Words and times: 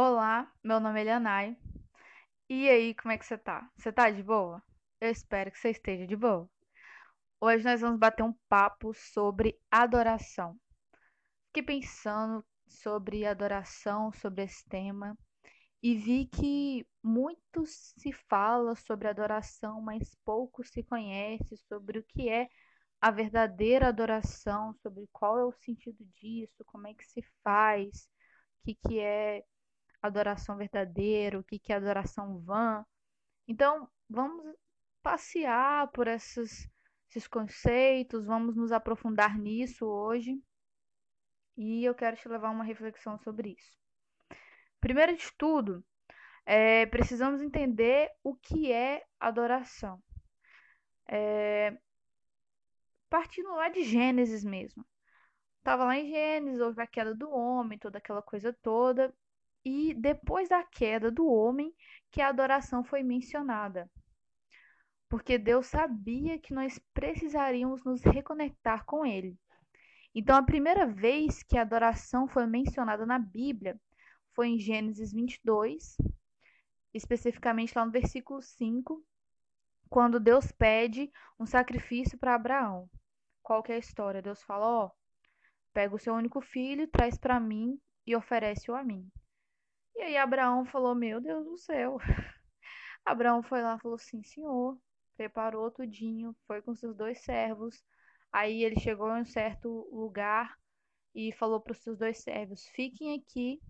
Olá, 0.00 0.48
meu 0.62 0.78
nome 0.78 1.00
é 1.00 1.02
Elianai. 1.02 1.56
E 2.48 2.68
aí, 2.68 2.94
como 2.94 3.10
é 3.10 3.18
que 3.18 3.26
você 3.26 3.36
tá? 3.36 3.68
Você 3.76 3.92
tá 3.92 4.08
de 4.08 4.22
boa? 4.22 4.62
Eu 5.00 5.10
espero 5.10 5.50
que 5.50 5.58
você 5.58 5.70
esteja 5.70 6.06
de 6.06 6.14
boa. 6.14 6.48
Hoje 7.40 7.64
nós 7.64 7.80
vamos 7.80 7.98
bater 7.98 8.22
um 8.22 8.32
papo 8.48 8.94
sobre 8.94 9.58
adoração. 9.68 10.56
Fiquei 11.48 11.64
pensando 11.64 12.46
sobre 12.68 13.26
adoração, 13.26 14.12
sobre 14.12 14.44
esse 14.44 14.64
tema, 14.68 15.18
e 15.82 15.96
vi 15.96 16.26
que 16.26 16.86
muito 17.02 17.66
se 17.66 18.12
fala 18.28 18.76
sobre 18.76 19.08
adoração, 19.08 19.80
mas 19.80 20.14
pouco 20.24 20.62
se 20.62 20.84
conhece 20.84 21.56
sobre 21.66 21.98
o 21.98 22.04
que 22.04 22.28
é 22.28 22.46
a 23.00 23.10
verdadeira 23.10 23.88
adoração, 23.88 24.72
sobre 24.74 25.08
qual 25.10 25.40
é 25.40 25.44
o 25.44 25.50
sentido 25.50 26.04
disso, 26.14 26.64
como 26.66 26.86
é 26.86 26.94
que 26.94 27.04
se 27.04 27.20
faz, 27.42 28.08
o 28.60 28.62
que, 28.62 28.76
que 28.76 29.00
é 29.00 29.42
adoração 30.02 30.56
verdadeira, 30.56 31.38
o 31.38 31.44
que, 31.44 31.58
que 31.58 31.72
é 31.72 31.76
adoração 31.76 32.40
vã. 32.40 32.84
Então, 33.46 33.88
vamos 34.08 34.56
passear 35.02 35.88
por 35.92 36.06
esses, 36.06 36.68
esses 37.08 37.26
conceitos, 37.26 38.26
vamos 38.26 38.56
nos 38.56 38.72
aprofundar 38.72 39.38
nisso 39.38 39.86
hoje. 39.86 40.40
E 41.56 41.84
eu 41.84 41.94
quero 41.94 42.16
te 42.16 42.28
levar 42.28 42.50
uma 42.50 42.64
reflexão 42.64 43.18
sobre 43.18 43.50
isso. 43.50 43.78
Primeiro 44.80 45.16
de 45.16 45.32
tudo, 45.36 45.84
é, 46.46 46.86
precisamos 46.86 47.42
entender 47.42 48.10
o 48.22 48.34
que 48.36 48.72
é 48.72 49.04
adoração. 49.18 50.00
É, 51.08 51.76
partindo 53.10 53.50
lá 53.50 53.68
de 53.68 53.82
Gênesis 53.82 54.44
mesmo. 54.44 54.86
Estava 55.58 55.84
lá 55.84 55.96
em 55.96 56.08
Gênesis, 56.08 56.60
houve 56.60 56.80
a 56.80 56.86
queda 56.86 57.14
do 57.14 57.30
homem, 57.30 57.78
toda 57.78 57.98
aquela 57.98 58.22
coisa 58.22 58.52
toda, 58.62 59.12
e 59.64 59.94
depois 59.94 60.48
da 60.48 60.62
queda 60.64 61.10
do 61.10 61.26
homem 61.26 61.74
que 62.10 62.20
a 62.20 62.28
adoração 62.28 62.84
foi 62.84 63.02
mencionada. 63.02 63.90
Porque 65.08 65.38
Deus 65.38 65.66
sabia 65.66 66.38
que 66.38 66.52
nós 66.52 66.78
precisaríamos 66.92 67.82
nos 67.84 68.02
reconectar 68.02 68.84
com 68.84 69.04
Ele. 69.04 69.36
Então, 70.14 70.36
a 70.36 70.42
primeira 70.42 70.86
vez 70.86 71.42
que 71.42 71.56
a 71.56 71.62
adoração 71.62 72.28
foi 72.28 72.46
mencionada 72.46 73.06
na 73.06 73.18
Bíblia 73.18 73.78
foi 74.34 74.48
em 74.48 74.58
Gênesis 74.58 75.12
22, 75.12 75.96
especificamente 76.92 77.72
lá 77.74 77.84
no 77.84 77.92
versículo 77.92 78.40
5, 78.42 79.04
quando 79.88 80.20
Deus 80.20 80.52
pede 80.52 81.10
um 81.38 81.46
sacrifício 81.46 82.18
para 82.18 82.34
Abraão. 82.34 82.88
Qual 83.42 83.62
que 83.62 83.72
é 83.72 83.76
a 83.76 83.78
história? 83.78 84.22
Deus 84.22 84.42
fala: 84.42 84.66
Ó, 84.66 84.86
oh, 84.86 84.90
pega 85.72 85.94
o 85.94 85.98
seu 85.98 86.14
único 86.14 86.40
filho, 86.40 86.86
traz 86.88 87.16
para 87.18 87.40
mim 87.40 87.80
e 88.06 88.14
oferece-o 88.14 88.74
a 88.74 88.84
mim. 88.84 89.10
E 89.98 90.02
aí 90.02 90.16
Abraão 90.16 90.64
falou: 90.64 90.94
Meu 90.94 91.20
Deus 91.20 91.44
do 91.44 91.58
céu. 91.58 91.98
Abraão 93.04 93.42
foi 93.42 93.60
lá 93.60 93.74
e 93.76 93.80
falou: 93.80 93.98
Sim, 93.98 94.22
senhor. 94.22 94.78
Preparou 95.16 95.72
tudinho, 95.72 96.36
foi 96.46 96.62
com 96.62 96.72
seus 96.76 96.96
dois 96.96 97.20
servos. 97.24 97.82
Aí 98.32 98.62
ele 98.62 98.78
chegou 98.78 99.10
em 99.16 99.22
um 99.22 99.24
certo 99.24 99.88
lugar 99.92 100.56
e 101.12 101.32
falou 101.32 101.60
para 101.60 101.72
os 101.72 101.78
seus 101.78 101.98
dois 101.98 102.18
servos: 102.18 102.64
Fiquem 102.76 103.18
aqui, 103.20 103.60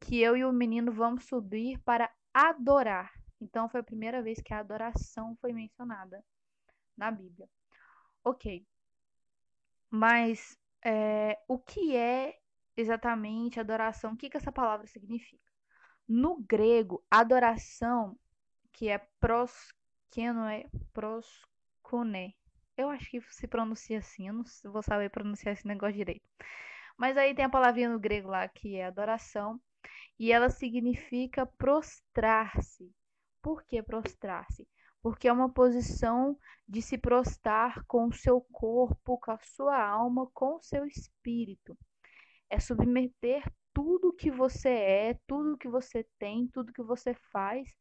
que 0.00 0.20
eu 0.20 0.36
e 0.36 0.44
o 0.44 0.52
menino 0.52 0.90
vamos 0.90 1.26
subir 1.26 1.78
para 1.84 2.12
adorar. 2.34 3.12
Então 3.40 3.68
foi 3.68 3.80
a 3.80 3.84
primeira 3.84 4.20
vez 4.22 4.40
que 4.42 4.52
a 4.52 4.58
adoração 4.58 5.36
foi 5.40 5.52
mencionada 5.52 6.20
na 6.96 7.12
Bíblia. 7.12 7.48
Ok. 8.24 8.66
Mas 9.88 10.58
é, 10.84 11.38
o 11.46 11.60
que 11.60 11.96
é 11.96 12.36
exatamente 12.76 13.60
adoração? 13.60 14.14
O 14.14 14.16
que, 14.16 14.28
que 14.28 14.36
essa 14.36 14.50
palavra 14.50 14.88
significa? 14.88 15.49
No 16.12 16.42
grego, 16.42 17.04
adoração, 17.08 18.18
que 18.72 18.88
é 18.88 18.98
proskeno, 19.20 20.44
é 20.48 20.68
proskone. 20.92 22.36
Eu 22.76 22.90
acho 22.90 23.08
que 23.08 23.20
se 23.30 23.46
pronuncia 23.46 23.98
assim, 23.98 24.26
eu 24.26 24.34
não 24.34 24.42
vou 24.72 24.82
saber 24.82 25.08
pronunciar 25.10 25.54
esse 25.54 25.64
negócio 25.68 25.94
direito. 25.94 26.28
Mas 26.98 27.16
aí 27.16 27.32
tem 27.32 27.44
a 27.44 27.48
palavrinha 27.48 27.88
no 27.88 28.00
grego 28.00 28.28
lá 28.28 28.48
que 28.48 28.74
é 28.74 28.86
adoração, 28.86 29.60
e 30.18 30.32
ela 30.32 30.50
significa 30.50 31.46
prostrar-se. 31.46 32.92
Por 33.40 33.62
que 33.62 33.80
prostrar-se? 33.80 34.66
Porque 35.00 35.28
é 35.28 35.32
uma 35.32 35.48
posição 35.48 36.36
de 36.68 36.82
se 36.82 36.98
prostrar 36.98 37.84
com 37.84 38.08
o 38.08 38.12
seu 38.12 38.40
corpo, 38.50 39.16
com 39.16 39.30
a 39.30 39.38
sua 39.38 39.80
alma, 39.80 40.28
com 40.34 40.56
o 40.56 40.60
seu 40.60 40.84
espírito. 40.86 41.78
É 42.50 42.58
submeter 42.58 43.44
tudo 43.80 44.12
que 44.12 44.30
você 44.30 44.68
é, 44.68 45.14
tudo 45.26 45.56
que 45.56 45.66
você 45.66 46.06
tem, 46.18 46.46
tudo 46.46 46.70
que 46.70 46.82
você 46.82 47.14
faz 47.32 47.74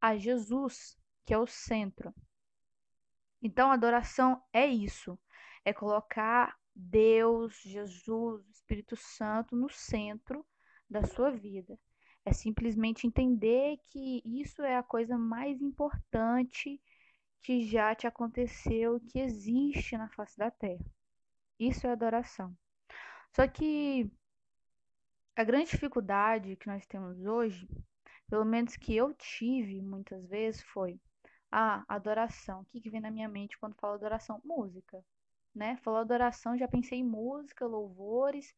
a 0.00 0.16
Jesus, 0.16 0.96
que 1.26 1.34
é 1.34 1.38
o 1.38 1.46
centro. 1.46 2.14
Então, 3.42 3.72
adoração 3.72 4.40
é 4.52 4.64
isso, 4.64 5.18
é 5.64 5.72
colocar 5.72 6.56
Deus, 6.72 7.60
Jesus, 7.62 8.48
Espírito 8.48 8.94
Santo 8.94 9.56
no 9.56 9.68
centro 9.68 10.46
da 10.88 11.02
sua 11.04 11.32
vida. 11.32 11.76
É 12.24 12.32
simplesmente 12.32 13.08
entender 13.08 13.76
que 13.88 14.22
isso 14.24 14.62
é 14.62 14.76
a 14.76 14.84
coisa 14.84 15.18
mais 15.18 15.60
importante 15.60 16.80
que 17.42 17.66
já 17.66 17.92
te 17.92 18.06
aconteceu, 18.06 19.00
que 19.00 19.18
existe 19.18 19.96
na 19.96 20.08
face 20.10 20.38
da 20.38 20.48
terra. 20.48 20.86
Isso 21.58 21.88
é 21.88 21.90
adoração. 21.90 22.56
Só 23.34 23.48
que 23.48 24.08
a 25.36 25.44
grande 25.44 25.70
dificuldade 25.70 26.56
que 26.56 26.66
nós 26.66 26.86
temos 26.86 27.24
hoje, 27.24 27.68
pelo 28.28 28.44
menos 28.44 28.76
que 28.76 28.94
eu 28.96 29.12
tive 29.14 29.80
muitas 29.82 30.26
vezes, 30.26 30.62
foi 30.62 31.00
ah, 31.50 31.84
adoração. 31.88 32.60
O 32.62 32.64
que, 32.66 32.80
que 32.80 32.90
vem 32.90 33.00
na 33.00 33.10
minha 33.10 33.28
mente 33.28 33.58
quando 33.58 33.74
falo 33.76 33.94
adoração? 33.94 34.40
Música. 34.44 35.02
Né? 35.54 35.76
Falou 35.78 36.00
adoração, 36.00 36.56
já 36.56 36.68
pensei 36.68 36.98
em 37.00 37.04
música, 37.04 37.66
louvores, 37.66 38.54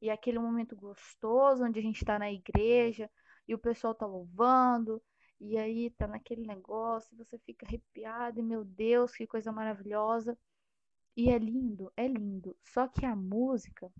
e 0.00 0.10
aquele 0.10 0.38
momento 0.38 0.74
gostoso 0.74 1.64
onde 1.64 1.78
a 1.78 1.82
gente 1.82 1.96
está 2.02 2.18
na 2.18 2.32
igreja 2.32 3.08
e 3.46 3.54
o 3.54 3.58
pessoal 3.58 3.94
tá 3.94 4.06
louvando, 4.06 5.00
e 5.40 5.58
aí 5.58 5.90
tá 5.90 6.06
naquele 6.06 6.46
negócio, 6.46 7.16
você 7.16 7.38
fica 7.40 7.66
arrepiado, 7.66 8.40
e 8.40 8.42
meu 8.42 8.64
Deus, 8.64 9.12
que 9.12 9.26
coisa 9.26 9.52
maravilhosa. 9.52 10.38
E 11.16 11.28
é 11.30 11.38
lindo, 11.38 11.92
é 11.96 12.06
lindo. 12.08 12.56
Só 12.64 12.88
que 12.88 13.04
a 13.04 13.14
música, 13.14 13.92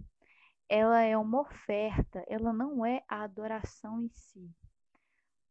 ela 0.73 1.03
é 1.03 1.19
uma 1.19 1.43
oferta, 1.43 2.25
ela 2.27 2.51
não 2.51 2.87
é 2.87 3.05
a 3.07 3.25
adoração 3.25 4.01
em 4.01 4.09
si. 4.09 4.51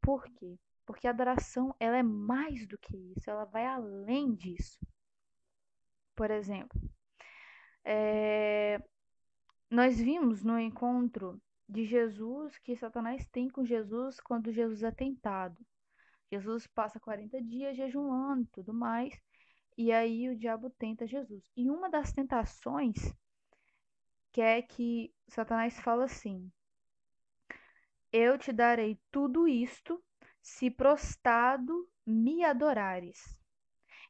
Por 0.01 0.23
quê? 0.23 0.57
Porque 0.83 1.05
a 1.05 1.11
adoração 1.11 1.75
ela 1.79 1.95
é 1.95 2.01
mais 2.01 2.65
do 2.65 2.75
que 2.75 2.97
isso, 3.15 3.29
ela 3.29 3.45
vai 3.45 3.63
além 3.67 4.33
disso. 4.33 4.79
Por 6.15 6.31
exemplo, 6.31 6.81
é... 7.85 8.81
nós 9.69 9.99
vimos 9.99 10.43
no 10.43 10.59
encontro 10.59 11.39
de 11.69 11.85
Jesus 11.85 12.57
que 12.57 12.75
Satanás 12.75 13.23
tem 13.27 13.47
com 13.47 13.63
Jesus 13.63 14.19
quando 14.19 14.51
Jesus 14.51 14.81
é 14.81 14.89
tentado. 14.89 15.63
Jesus 16.31 16.65
passa 16.65 16.99
40 16.99 17.39
dias 17.43 17.77
jejuando 17.77 18.41
e 18.41 18.51
tudo 18.53 18.73
mais, 18.73 19.13
e 19.77 19.91
aí 19.91 20.29
o 20.29 20.35
diabo 20.35 20.71
tenta 20.71 21.05
Jesus. 21.05 21.43
E 21.55 21.69
uma 21.69 21.91
das 21.91 22.11
tentações 22.11 23.13
que 24.31 24.41
é 24.41 24.61
que 24.61 25.13
Satanás 25.27 25.79
fala 25.79 26.05
assim: 26.05 26.51
Eu 28.11 28.37
te 28.37 28.51
darei 28.51 28.99
tudo 29.11 29.47
isto 29.47 30.03
se 30.41 30.69
prostrado 30.69 31.87
me 32.05 32.43
adorares. 32.43 33.37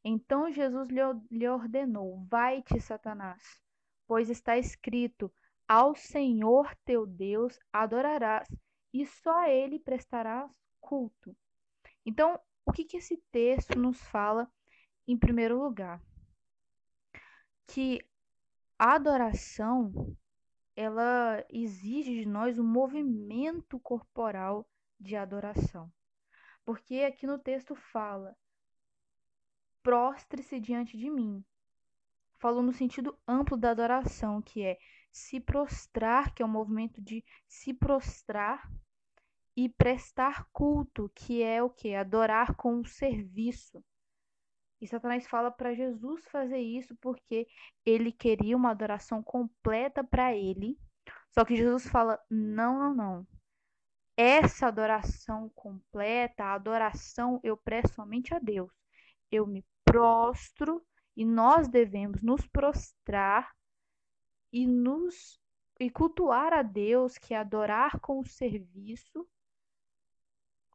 Então 0.03 0.51
Jesus 0.51 0.89
lhe 0.89 1.47
ordenou: 1.47 2.25
Vai-te, 2.29 2.79
Satanás, 2.79 3.61
pois 4.07 4.29
está 4.29 4.57
escrito: 4.57 5.31
Ao 5.67 5.95
Senhor 5.95 6.75
teu 6.85 7.05
Deus 7.05 7.59
adorarás, 7.71 8.47
e 8.93 9.05
só 9.05 9.39
a 9.39 9.49
ele 9.49 9.79
prestarás 9.79 10.49
culto. 10.79 11.35
Então, 12.05 12.39
o 12.65 12.71
que, 12.71 12.83
que 12.83 12.97
esse 12.97 13.17
texto 13.31 13.77
nos 13.77 14.01
fala 14.01 14.51
em 15.07 15.17
primeiro 15.17 15.61
lugar? 15.61 16.01
Que 17.67 18.03
a 18.83 18.95
adoração 18.95 20.17
ela 20.75 21.45
exige 21.51 22.15
de 22.15 22.25
nós 22.25 22.57
um 22.57 22.63
movimento 22.63 23.79
corporal 23.79 24.67
de 24.99 25.15
adoração. 25.15 25.93
Porque 26.65 27.01
aqui 27.01 27.27
no 27.27 27.37
texto 27.37 27.75
fala: 27.75 28.35
prostre-se 29.83 30.59
diante 30.59 30.97
de 30.97 31.11
mim. 31.11 31.45
Falou 32.39 32.63
no 32.63 32.73
sentido 32.73 33.15
amplo 33.27 33.55
da 33.55 33.69
adoração, 33.69 34.41
que 34.41 34.63
é 34.63 34.79
se 35.11 35.39
prostrar, 35.39 36.33
que 36.33 36.41
é 36.41 36.45
o 36.45 36.49
movimento 36.49 36.99
de 36.99 37.23
se 37.47 37.75
prostrar 37.75 38.67
e 39.55 39.69
prestar 39.69 40.47
culto, 40.51 41.07
que 41.13 41.43
é 41.43 41.61
o 41.61 41.69
que? 41.69 41.93
Adorar 41.93 42.55
com 42.55 42.79
o 42.79 42.87
serviço. 42.87 43.85
E 44.81 44.87
Satanás 44.87 45.27
fala 45.27 45.51
para 45.51 45.75
Jesus 45.75 46.25
fazer 46.29 46.59
isso 46.59 46.95
porque 46.95 47.47
ele 47.85 48.11
queria 48.11 48.57
uma 48.57 48.71
adoração 48.71 49.21
completa 49.21 50.03
para 50.03 50.35
ele. 50.35 50.77
Só 51.29 51.45
que 51.45 51.55
Jesus 51.55 51.87
fala: 51.87 52.19
não, 52.29 52.79
não, 52.79 52.95
não. 52.95 53.27
essa 54.17 54.67
adoração 54.67 55.49
completa, 55.55 56.43
a 56.43 56.53
adoração 56.55 57.39
eu 57.43 57.55
presto 57.55 57.93
somente 57.95 58.33
a 58.33 58.39
Deus. 58.39 58.71
Eu 59.31 59.45
me 59.45 59.63
prostro 59.85 60.83
e 61.15 61.25
nós 61.25 61.67
devemos 61.67 62.23
nos 62.23 62.47
prostrar 62.47 63.51
e 64.51 64.65
nos 64.65 65.39
e 65.79 65.89
cultuar 65.89 66.53
a 66.53 66.61
Deus, 66.61 67.17
que 67.17 67.33
é 67.33 67.37
adorar 67.37 67.99
com 67.99 68.19
o 68.19 68.25
serviço, 68.25 69.27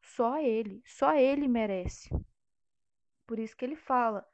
só 0.03 0.39
ele, 0.39 0.83
só 0.85 1.15
ele 1.15 1.47
merece. 1.47 2.09
Por 3.27 3.39
isso 3.39 3.57
que 3.57 3.65
ele 3.65 3.77
fala: 3.77 4.27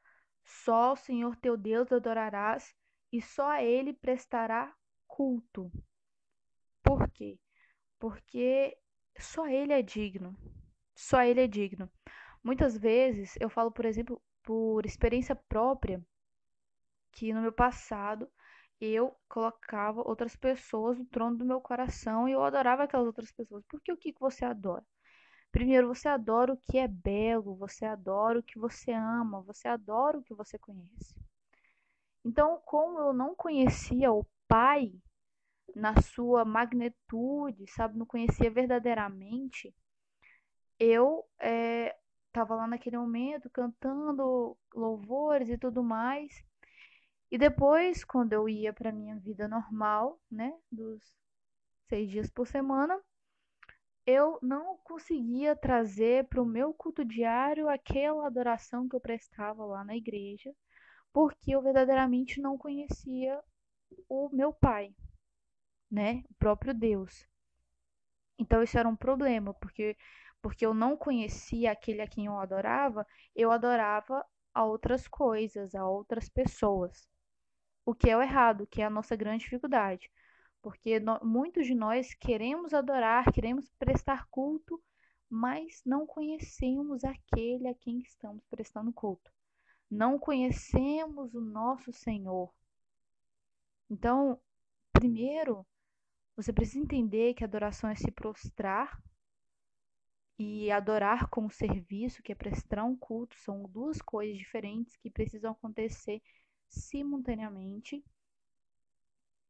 só 0.43 0.93
o 0.93 0.97
Senhor 0.97 1.35
teu 1.37 1.57
Deus 1.57 1.91
adorarás 1.91 2.75
e 3.11 3.21
só 3.21 3.49
a 3.49 3.63
ele 3.63 3.93
prestará 3.93 4.73
culto. 5.07 5.71
Por 6.83 7.09
quê? 7.11 7.39
Porque 7.99 8.77
só 9.17 9.47
ele 9.47 9.73
é 9.73 9.81
digno. 9.81 10.35
Só 10.95 11.21
ele 11.23 11.41
é 11.41 11.47
digno. 11.47 11.89
Muitas 12.43 12.77
vezes 12.77 13.35
eu 13.39 13.49
falo, 13.49 13.71
por 13.71 13.85
exemplo, 13.85 14.21
por 14.43 14.85
experiência 14.85 15.35
própria, 15.35 16.03
que 17.11 17.33
no 17.33 17.41
meu 17.41 17.53
passado 17.53 18.29
eu 18.81 19.15
colocava 19.29 20.01
outras 20.07 20.35
pessoas 20.35 20.97
no 20.97 21.05
trono 21.05 21.37
do 21.37 21.45
meu 21.45 21.61
coração 21.61 22.27
e 22.27 22.33
eu 22.33 22.43
adorava 22.43 22.83
aquelas 22.83 23.07
outras 23.07 23.31
pessoas. 23.31 23.63
Porque 23.69 23.91
o 23.91 23.97
que, 23.97 24.11
que 24.13 24.19
você 24.19 24.43
adora? 24.45 24.85
Primeiro, 25.53 25.87
você 25.87 26.07
adora 26.07 26.51
o 26.51 26.57
que 26.57 26.79
é 26.79 26.87
belo, 26.87 27.55
você 27.55 27.85
adora 27.85 28.39
o 28.39 28.43
que 28.43 28.57
você 28.57 28.91
ama, 28.91 29.39
você 29.41 29.67
adora 29.67 30.17
o 30.17 30.23
que 30.23 30.33
você 30.33 30.57
conhece. 30.57 31.15
Então, 32.25 32.59
como 32.65 32.99
eu 32.99 33.13
não 33.13 33.35
conhecia 33.35 34.11
o 34.11 34.25
Pai 34.47 34.91
na 35.75 36.01
sua 36.01 36.43
magnitude, 36.43 37.67
sabe, 37.67 37.99
não 37.99 38.05
conhecia 38.05 38.49
verdadeiramente, 38.49 39.71
eu 40.79 41.23
estava 41.37 42.55
é, 42.55 42.57
lá 42.57 42.67
naquele 42.67 42.97
momento 42.97 43.47
cantando 43.51 44.57
louvores 44.73 45.49
e 45.49 45.57
tudo 45.57 45.83
mais. 45.83 46.43
E 47.29 47.37
depois, 47.37 48.03
quando 48.03 48.33
eu 48.33 48.49
ia 48.49 48.73
para 48.73 48.91
minha 48.91 49.19
vida 49.19 49.47
normal, 49.47 50.19
né, 50.31 50.51
dos 50.71 50.99
seis 51.87 52.09
dias 52.09 52.31
por 52.31 52.47
semana, 52.47 52.99
eu 54.05 54.39
não 54.41 54.77
conseguia 54.83 55.55
trazer 55.55 56.27
para 56.27 56.41
o 56.41 56.45
meu 56.45 56.73
culto 56.73 57.05
diário 57.05 57.69
aquela 57.69 58.27
adoração 58.27 58.87
que 58.87 58.95
eu 58.95 58.99
prestava 59.01 59.65
lá 59.65 59.83
na 59.83 59.95
igreja, 59.95 60.53
porque 61.13 61.51
eu 61.51 61.61
verdadeiramente 61.61 62.41
não 62.41 62.57
conhecia 62.57 63.41
o 64.09 64.29
meu 64.33 64.53
pai, 64.53 64.93
né, 65.91 66.23
o 66.29 66.33
próprio 66.35 66.73
Deus. 66.73 67.27
Então 68.37 68.61
isso 68.63 68.77
era 68.77 68.87
um 68.87 68.95
problema, 68.95 69.53
porque 69.55 69.97
porque 70.41 70.65
eu 70.65 70.73
não 70.73 70.97
conhecia 70.97 71.71
aquele 71.71 72.01
a 72.01 72.07
quem 72.07 72.25
eu 72.25 72.37
adorava, 72.37 73.07
eu 73.33 73.49
adorava 73.51 74.25
a 74.53 74.65
outras 74.65 75.07
coisas, 75.07 75.73
a 75.73 75.87
outras 75.87 76.27
pessoas 76.29 77.07
o 77.85 77.93
que 77.93 78.09
é 78.09 78.17
o 78.17 78.21
errado, 78.21 78.67
que 78.67 78.81
é 78.81 78.85
a 78.85 78.89
nossa 78.89 79.15
grande 79.15 79.43
dificuldade. 79.43 80.09
Porque 80.63 80.97
no, 80.97 81.19
muitos 81.23 81.67
de 81.67 81.75
nós 81.75 82.13
queremos 82.13 82.73
adorar, 82.73 83.31
queremos 83.33 83.69
prestar 83.77 84.25
culto, 84.29 84.81
mas 85.29 85.81
não 85.85 86.07
conhecemos 86.07 87.03
aquele 87.03 87.67
a 87.67 87.75
quem 87.75 87.99
estamos 87.99 88.45
prestando 88.45 88.93
culto. 88.93 89.29
Não 89.91 90.17
conhecemos 90.17 91.35
o 91.35 91.41
nosso 91.41 91.91
Senhor. 91.91 92.49
Então, 93.89 94.39
primeiro, 94.93 95.67
você 96.35 96.53
precisa 96.53 96.79
entender 96.79 97.33
que 97.33 97.43
adoração 97.43 97.89
é 97.89 97.95
se 97.95 98.09
prostrar 98.09 99.03
e 100.39 100.71
adorar 100.71 101.29
com 101.29 101.49
serviço, 101.49 102.23
que 102.23 102.31
é 102.31 102.35
prestar 102.35 102.85
um 102.85 102.95
culto, 102.95 103.37
são 103.37 103.63
duas 103.63 104.01
coisas 104.01 104.37
diferentes 104.37 104.95
que 104.95 105.09
precisam 105.09 105.51
acontecer 105.51 106.21
simultaneamente 106.69 108.01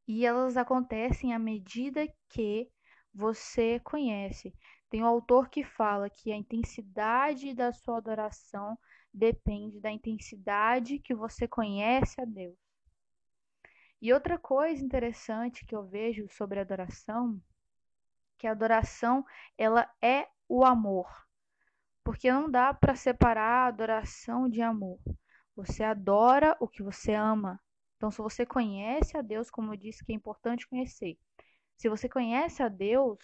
e 0.06 0.26
elas 0.26 0.56
acontecem 0.56 1.32
à 1.32 1.38
medida 1.38 2.06
que 2.28 2.70
você 3.12 3.80
conhece. 3.80 4.54
Tem 4.90 5.02
um 5.02 5.06
autor 5.06 5.48
que 5.48 5.64
fala 5.64 6.10
que 6.10 6.30
a 6.30 6.36
intensidade 6.36 7.54
da 7.54 7.72
sua 7.72 7.98
adoração 7.98 8.78
depende 9.12 9.80
da 9.80 9.90
intensidade 9.90 10.98
que 10.98 11.14
você 11.14 11.48
conhece 11.48 12.20
a 12.20 12.24
Deus. 12.24 12.56
E 14.00 14.12
outra 14.12 14.38
coisa 14.38 14.84
interessante 14.84 15.64
que 15.64 15.74
eu 15.74 15.86
vejo 15.86 16.28
sobre 16.28 16.60
adoração, 16.60 17.40
que 18.36 18.46
a 18.46 18.50
adoração 18.50 19.24
ela 19.56 19.90
é 20.02 20.28
o 20.48 20.64
amor. 20.64 21.08
Porque 22.02 22.30
não 22.30 22.50
dá 22.50 22.74
para 22.74 22.94
separar 22.94 23.68
adoração 23.68 24.48
de 24.48 24.60
amor. 24.60 24.98
Você 25.56 25.82
adora 25.82 26.54
o 26.60 26.68
que 26.68 26.82
você 26.82 27.14
ama. 27.14 27.58
Então, 27.96 28.10
se 28.10 28.18
você 28.18 28.44
conhece 28.44 29.16
a 29.16 29.22
Deus, 29.22 29.50
como 29.50 29.72
eu 29.72 29.76
disse 29.76 30.04
que 30.04 30.12
é 30.12 30.14
importante 30.14 30.68
conhecer. 30.68 31.18
Se 31.76 31.88
você 31.88 32.08
conhece 32.08 32.62
a 32.62 32.68
Deus, 32.68 33.18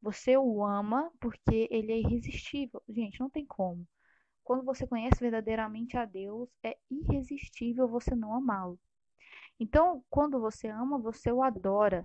você 0.00 0.36
o 0.36 0.64
ama 0.64 1.10
porque 1.20 1.68
ele 1.70 1.92
é 1.92 1.98
irresistível. 1.98 2.82
Gente, 2.88 3.20
não 3.20 3.30
tem 3.30 3.46
como. 3.46 3.86
Quando 4.44 4.64
você 4.64 4.86
conhece 4.86 5.18
verdadeiramente 5.20 5.96
a 5.96 6.04
Deus, 6.04 6.48
é 6.62 6.76
irresistível 6.90 7.88
você 7.88 8.14
não 8.14 8.32
amá-lo. 8.32 8.78
Então, 9.58 10.04
quando 10.08 10.38
você 10.40 10.68
ama, 10.68 10.98
você 10.98 11.32
o 11.32 11.42
adora. 11.42 12.04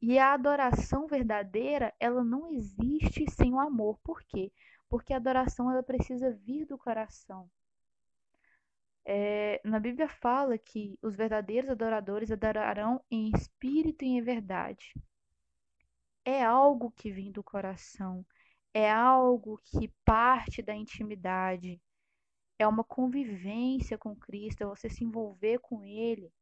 E 0.00 0.18
a 0.18 0.34
adoração 0.34 1.06
verdadeira, 1.06 1.94
ela 1.98 2.22
não 2.22 2.52
existe 2.52 3.30
sem 3.30 3.54
o 3.54 3.58
amor. 3.58 3.98
Por 4.04 4.22
quê? 4.22 4.52
Porque 4.88 5.12
a 5.12 5.16
adoração 5.16 5.70
ela 5.70 5.82
precisa 5.82 6.30
vir 6.30 6.66
do 6.66 6.76
coração. 6.76 7.48
É, 9.04 9.60
na 9.64 9.80
Bíblia 9.80 10.08
fala 10.08 10.56
que 10.58 10.98
os 11.02 11.16
verdadeiros 11.16 11.70
adoradores 11.70 12.30
adorarão 12.30 13.02
em 13.10 13.30
espírito 13.34 14.04
e 14.04 14.08
em 14.08 14.22
verdade. 14.22 14.94
É 16.24 16.42
algo 16.44 16.90
que 16.92 17.10
vem 17.12 17.32
do 17.32 17.42
coração, 17.42 18.24
é 18.74 18.90
algo 18.90 19.58
que 19.64 19.88
parte 20.04 20.62
da 20.62 20.74
intimidade, 20.74 21.80
é 22.58 22.66
uma 22.66 22.84
convivência 22.84 23.98
com 23.98 24.14
Cristo, 24.16 24.62
é 24.62 24.66
você 24.66 24.88
se 24.88 25.04
envolver 25.04 25.58
com 25.60 25.84
Ele, 25.84 26.32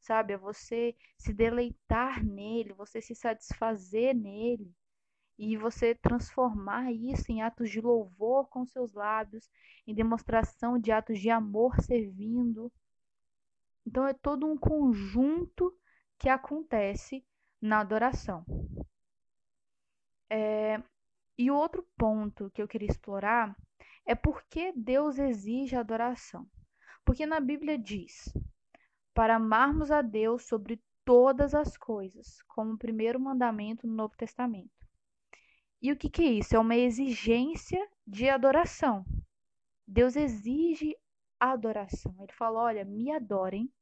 sabe? 0.00 0.34
É 0.34 0.38
você 0.38 0.94
se 1.18 1.32
deleitar 1.32 2.24
nele, 2.24 2.72
você 2.74 3.00
se 3.00 3.14
satisfazer 3.14 4.14
nele 4.14 4.74
e 5.42 5.56
você 5.56 5.94
transformar 5.94 6.92
isso 6.92 7.32
em 7.32 7.40
atos 7.40 7.70
de 7.70 7.80
louvor 7.80 8.46
com 8.50 8.66
seus 8.66 8.92
lábios, 8.92 9.48
em 9.86 9.94
demonstração 9.94 10.78
de 10.78 10.92
atos 10.92 11.18
de 11.18 11.30
amor 11.30 11.80
servindo. 11.80 12.70
Então 13.86 14.06
é 14.06 14.12
todo 14.12 14.46
um 14.46 14.58
conjunto 14.58 15.74
que 16.18 16.28
acontece 16.28 17.24
na 17.58 17.80
adoração. 17.80 18.44
É... 20.28 20.82
E 21.38 21.50
o 21.50 21.56
outro 21.56 21.88
ponto 21.96 22.50
que 22.50 22.60
eu 22.60 22.68
queria 22.68 22.90
explorar 22.90 23.56
é 24.04 24.14
por 24.14 24.44
que 24.44 24.74
Deus 24.76 25.18
exige 25.18 25.74
adoração. 25.74 26.46
Porque 27.02 27.24
na 27.24 27.40
Bíblia 27.40 27.78
diz: 27.78 28.30
para 29.14 29.36
amarmos 29.36 29.90
a 29.90 30.02
Deus 30.02 30.46
sobre 30.46 30.82
todas 31.02 31.54
as 31.54 31.78
coisas, 31.78 32.42
como 32.42 32.74
o 32.74 32.78
primeiro 32.78 33.18
mandamento 33.18 33.86
no 33.86 33.94
Novo 33.94 34.14
Testamento. 34.18 34.79
E 35.82 35.90
o 35.90 35.96
que, 35.96 36.10
que 36.10 36.22
é 36.22 36.32
isso? 36.32 36.54
É 36.54 36.58
uma 36.58 36.76
exigência 36.76 37.88
de 38.06 38.28
adoração. 38.28 39.04
Deus 39.86 40.14
exige 40.14 40.96
adoração. 41.38 42.14
Ele 42.20 42.32
fala: 42.32 42.60
olha, 42.60 42.84
me 42.84 43.10
adorem, 43.10 43.72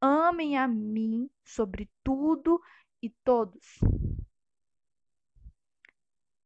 amem 0.00 0.56
a 0.58 0.66
mim 0.66 1.30
sobre 1.44 1.88
tudo 2.02 2.60
e 3.00 3.08
todos. 3.08 3.78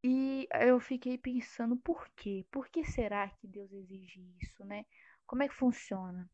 E 0.02 0.46
eu 0.60 0.78
fiquei 0.78 1.16
pensando 1.16 1.76
por 1.78 2.06
quê? 2.14 2.44
Por 2.50 2.68
que 2.68 2.84
será 2.84 3.28
que 3.30 3.46
Deus 3.46 3.72
exige 3.72 4.20
isso, 4.42 4.62
né? 4.62 4.84
Como 5.26 5.42
é 5.42 5.48
que 5.48 5.54
funciona? 5.54 6.30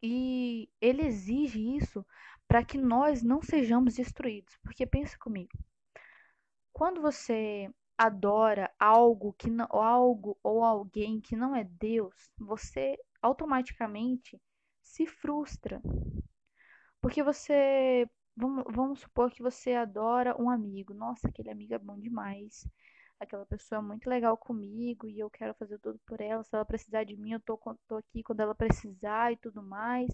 E 0.00 0.70
ele 0.80 1.02
exige 1.02 1.76
isso 1.76 2.06
para 2.46 2.64
que 2.64 2.78
nós 2.78 3.22
não 3.22 3.42
sejamos 3.42 3.94
destruídos. 3.94 4.56
Porque 4.62 4.86
pensa 4.86 5.18
comigo. 5.18 5.58
Quando 6.74 7.00
você 7.00 7.70
adora 7.96 8.68
algo 8.80 9.32
que 9.32 9.48
não, 9.48 9.66
algo 9.70 10.36
ou 10.42 10.64
alguém 10.64 11.20
que 11.20 11.36
não 11.36 11.54
é 11.54 11.62
Deus, 11.62 12.12
você 12.36 12.98
automaticamente 13.22 14.38
se 14.82 15.06
frustra. 15.06 15.80
Porque 17.00 17.22
você 17.22 18.08
vamos, 18.36 18.64
vamos 18.68 19.00
supor 19.00 19.30
que 19.30 19.40
você 19.40 19.74
adora 19.74 20.34
um 20.40 20.50
amigo. 20.50 20.92
Nossa, 20.92 21.28
aquele 21.28 21.48
amigo 21.50 21.74
é 21.74 21.78
bom 21.78 21.96
demais. 21.96 22.66
Aquela 23.20 23.46
pessoa 23.46 23.78
é 23.78 23.82
muito 23.82 24.10
legal 24.10 24.36
comigo 24.36 25.08
e 25.08 25.20
eu 25.20 25.30
quero 25.30 25.54
fazer 25.54 25.78
tudo 25.78 26.00
por 26.04 26.20
ela. 26.20 26.42
Se 26.42 26.56
ela 26.56 26.64
precisar 26.64 27.04
de 27.04 27.16
mim, 27.16 27.32
eu 27.32 27.40
tô, 27.40 27.56
tô 27.86 27.96
aqui 27.98 28.22
quando 28.24 28.40
ela 28.40 28.54
precisar 28.54 29.32
e 29.32 29.36
tudo 29.36 29.62
mais. 29.62 30.10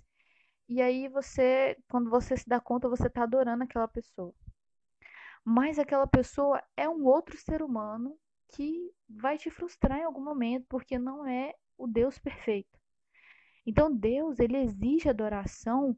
E 0.68 0.82
aí 0.82 1.08
você, 1.08 1.76
quando 1.88 2.10
você 2.10 2.36
se 2.36 2.48
dá 2.48 2.60
conta, 2.60 2.88
você 2.88 3.08
tá 3.10 3.22
adorando 3.24 3.64
aquela 3.64 3.88
pessoa. 3.88 4.34
Mas 5.44 5.78
aquela 5.78 6.06
pessoa 6.06 6.62
é 6.76 6.88
um 6.88 7.04
outro 7.04 7.36
ser 7.36 7.62
humano 7.62 8.18
que 8.48 8.90
vai 9.08 9.38
te 9.38 9.50
frustrar 9.50 9.98
em 9.98 10.04
algum 10.04 10.22
momento, 10.22 10.66
porque 10.68 10.98
não 10.98 11.26
é 11.26 11.54
o 11.76 11.86
Deus 11.86 12.18
perfeito. 12.18 12.78
Então 13.64 13.94
Deus, 13.94 14.38
ele 14.38 14.56
exige 14.56 15.08
adoração 15.08 15.96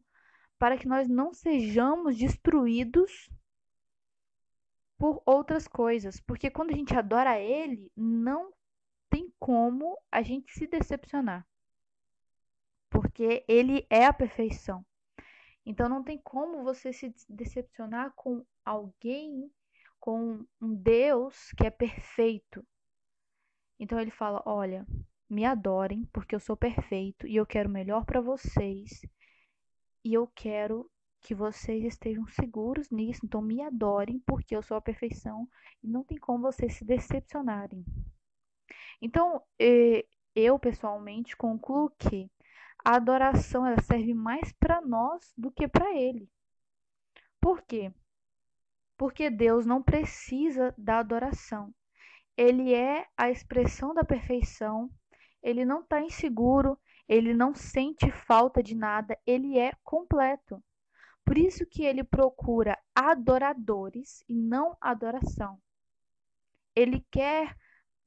para 0.58 0.76
que 0.76 0.86
nós 0.86 1.08
não 1.08 1.32
sejamos 1.32 2.16
destruídos 2.16 3.30
por 4.96 5.20
outras 5.26 5.66
coisas, 5.66 6.20
porque 6.20 6.48
quando 6.48 6.70
a 6.70 6.76
gente 6.76 6.94
adora 6.94 7.40
ele, 7.40 7.90
não 7.96 8.52
tem 9.10 9.32
como 9.38 9.98
a 10.10 10.22
gente 10.22 10.52
se 10.52 10.66
decepcionar. 10.66 11.46
Porque 12.88 13.44
ele 13.48 13.86
é 13.90 14.06
a 14.06 14.12
perfeição. 14.12 14.86
Então 15.64 15.88
não 15.88 16.02
tem 16.02 16.18
como 16.18 16.64
você 16.64 16.92
se 16.92 17.14
decepcionar 17.28 18.12
com 18.16 18.44
alguém, 18.64 19.50
com 20.00 20.44
um 20.60 20.74
Deus 20.74 21.52
que 21.56 21.66
é 21.66 21.70
perfeito. 21.70 22.66
Então 23.78 24.00
ele 24.00 24.10
fala: 24.10 24.42
"Olha, 24.44 24.86
me 25.30 25.44
adorem, 25.44 26.04
porque 26.12 26.34
eu 26.34 26.40
sou 26.40 26.56
perfeito 26.56 27.26
e 27.26 27.36
eu 27.36 27.46
quero 27.46 27.68
o 27.68 27.72
melhor 27.72 28.04
para 28.04 28.20
vocês. 28.20 29.02
E 30.04 30.12
eu 30.12 30.26
quero 30.34 30.90
que 31.20 31.34
vocês 31.34 31.84
estejam 31.84 32.26
seguros 32.26 32.90
nisso. 32.90 33.20
Então 33.24 33.40
me 33.40 33.62
adorem, 33.62 34.18
porque 34.26 34.56
eu 34.56 34.62
sou 34.62 34.76
a 34.76 34.80
perfeição 34.80 35.48
e 35.82 35.88
não 35.88 36.02
tem 36.02 36.18
como 36.18 36.42
vocês 36.42 36.74
se 36.74 36.84
decepcionarem." 36.84 37.84
Então, 39.00 39.42
eu 40.34 40.58
pessoalmente 40.58 41.36
concluo 41.36 41.90
que 41.98 42.30
a 42.84 42.96
adoração 42.96 43.66
ela 43.66 43.80
serve 43.80 44.14
mais 44.14 44.52
para 44.52 44.80
nós 44.80 45.32
do 45.36 45.50
que 45.50 45.68
para 45.68 45.94
ele. 45.94 46.28
Por 47.40 47.62
quê? 47.62 47.92
Porque 48.96 49.30
Deus 49.30 49.66
não 49.66 49.82
precisa 49.82 50.74
da 50.76 50.98
adoração. 50.98 51.74
Ele 52.36 52.72
é 52.74 53.06
a 53.16 53.30
expressão 53.30 53.94
da 53.94 54.04
perfeição, 54.04 54.90
ele 55.42 55.64
não 55.64 55.80
está 55.80 56.00
inseguro, 56.00 56.78
ele 57.08 57.34
não 57.34 57.54
sente 57.54 58.10
falta 58.10 58.62
de 58.62 58.74
nada, 58.74 59.18
ele 59.26 59.58
é 59.58 59.72
completo. 59.82 60.62
Por 61.24 61.36
isso 61.36 61.66
que 61.66 61.84
ele 61.84 62.02
procura 62.02 62.78
adoradores 62.94 64.24
e 64.28 64.34
não 64.34 64.76
adoração. 64.80 65.60
Ele 66.74 67.04
quer 67.10 67.56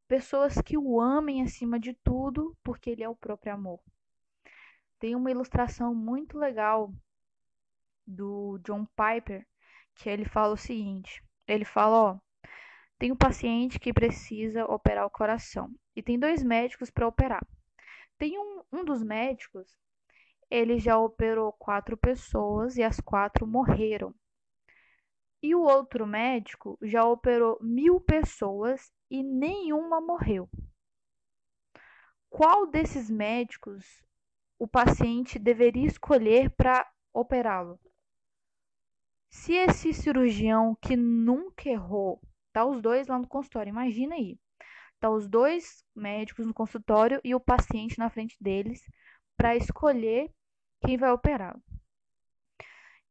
pessoas 0.08 0.55
que 0.62 0.77
o 0.77 1.00
amem 1.00 1.41
acima 1.41 1.79
de 1.79 1.94
tudo, 1.94 2.58
porque 2.63 2.89
ele 2.89 3.03
é 3.03 3.10
o 3.10 3.15
próprio 3.15 3.53
amor. 3.53 3.79
Tem 5.00 5.16
uma 5.16 5.32
ilustração 5.32 5.94
muito 5.94 6.38
legal 6.38 6.94
do 8.06 8.60
John 8.60 8.86
Piper, 8.86 9.46
que 9.96 10.10
ele 10.10 10.25
fala 10.25 10.54
o 10.54 10.58
seguinte: 10.58 11.24
ele 11.48 11.66
fala, 11.66 11.96
ó, 11.96 12.20
tem 12.98 13.12
um 13.12 13.18
paciente 13.18 13.80
que 13.80 13.94
precisa 13.94 14.66
operar 14.66 15.06
o 15.06 15.10
coração 15.10 15.70
e 15.96 16.02
tem 16.02 16.18
dois 16.18 16.44
médicos 16.44 16.90
para 16.90 17.08
operar. 17.08 17.46
Tem 18.18 18.38
um, 18.40 18.64
um 18.72 18.86
dos 18.86 19.04
médicos, 19.04 19.78
ele 20.50 20.80
já 20.80 20.98
operou 20.98 21.52
quatro 21.54 21.98
pessoas 21.98 22.78
e 22.78 22.84
as 22.84 23.00
quatro 23.00 23.46
morreram. 23.46 24.14
E 25.42 25.54
o 25.54 25.62
outro 25.62 26.08
médico 26.08 26.78
já 26.82 27.04
operou 27.06 27.60
mil 27.62 28.00
pessoas 28.00 28.92
e 29.10 29.22
nenhuma 29.22 30.00
morreu. 30.00 30.50
Qual 32.30 32.66
desses 32.66 33.10
médicos 33.10 34.05
o 34.58 34.68
paciente 34.68 35.38
deveria 35.38 35.88
escolher 35.88 36.50
para 36.52 36.90
operá-lo? 37.14 37.80
Se 39.30 39.54
esse 39.54 39.94
cirurgião 39.94 40.78
que 40.82 40.96
nunca 40.96 41.70
errou, 41.70 42.22
tá 42.54 42.66
os 42.66 42.82
dois 42.82 43.08
lá 43.08 43.20
no 43.20 43.28
consultório, 43.28 43.70
imagina 43.70 44.16
aí. 44.16 44.40
Tá 45.00 45.10
os 45.10 45.28
dois 45.28 45.84
médicos 45.94 46.46
no 46.48 46.54
consultório 46.54 47.20
e 47.24 47.36
o 47.36 47.40
paciente 47.40 48.00
na 48.00 48.10
frente 48.10 48.38
deles 48.40 48.82
para 49.38 49.56
escolher 49.56 50.32
quem 50.82 50.98
vai 50.98 51.12
operá-lo. 51.12 51.62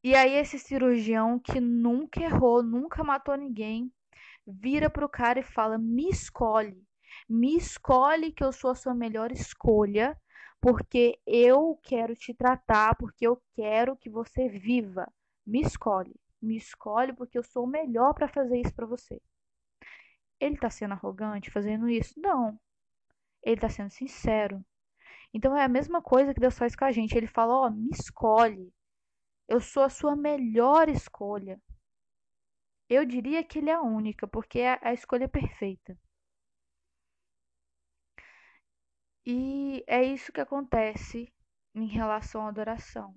E 0.03 0.15
aí 0.15 0.33
esse 0.33 0.59
cirurgião 0.59 1.39
que 1.39 1.61
nunca 1.61 2.23
errou, 2.23 2.63
nunca 2.63 3.05
matou 3.05 3.37
ninguém, 3.37 3.93
vira 4.47 4.91
pro 4.91 5.09
cara 5.09 5.41
e 5.41 5.43
fala: 5.43 5.79
"Me 5.79 6.09
escolhe. 6.09 6.83
Me 7.29 7.57
escolhe 7.57 8.33
que 8.33 8.45
eu 8.45 8.53
sou 8.53 8.71
a 8.71 8.75
sua 8.75 8.95
melhor 8.95 9.31
escolha, 9.33 10.19
porque 10.65 11.21
eu 11.27 11.79
quero 11.83 12.17
te 12.17 12.33
tratar, 12.33 12.95
porque 12.97 13.27
eu 13.27 13.39
quero 13.55 13.95
que 13.99 14.09
você 14.09 14.49
viva. 14.49 15.07
Me 15.47 15.61
escolhe. 15.61 16.15
Me 16.41 16.57
escolhe 16.57 17.13
porque 17.13 17.37
eu 17.37 17.43
sou 17.43 17.65
o 17.65 17.67
melhor 17.67 18.15
para 18.15 18.27
fazer 18.29 18.59
isso 18.63 18.75
para 18.75 18.87
você." 18.87 19.21
Ele 20.41 20.55
está 20.55 20.71
sendo 20.71 20.93
arrogante 20.93 21.51
fazendo 21.51 21.87
isso? 21.87 22.19
Não. 22.19 22.59
Ele 23.43 23.57
está 23.57 23.69
sendo 23.69 23.91
sincero. 23.91 24.65
Então 25.35 25.55
é 25.55 25.63
a 25.63 25.69
mesma 25.69 26.01
coisa 26.01 26.33
que 26.33 26.41
Deus 26.41 26.57
faz 26.57 26.75
com 26.75 26.87
a 26.87 26.93
gente. 26.93 27.15
Ele 27.15 27.27
fala: 27.27 27.55
Ó, 27.55 27.67
oh, 27.67 27.71
me 27.71 27.91
escolhe. 27.91 28.73
Eu 29.47 29.61
sou 29.61 29.83
a 29.83 29.91
sua 29.91 30.17
melhor 30.17 30.89
escolha. 30.89 31.61
Eu 32.89 33.05
diria 33.05 33.45
que 33.45 33.59
ele 33.59 33.69
é 33.69 33.75
a 33.75 33.83
única, 33.83 34.27
porque 34.27 34.61
é 34.61 34.79
a 34.83 34.95
escolha 34.95 35.29
perfeita. 35.29 35.99
E 39.27 39.83
é 39.87 40.03
isso 40.03 40.33
que 40.33 40.41
acontece 40.41 41.33
em 41.75 41.87
relação 41.87 42.47
à 42.47 42.49
adoração. 42.49 43.15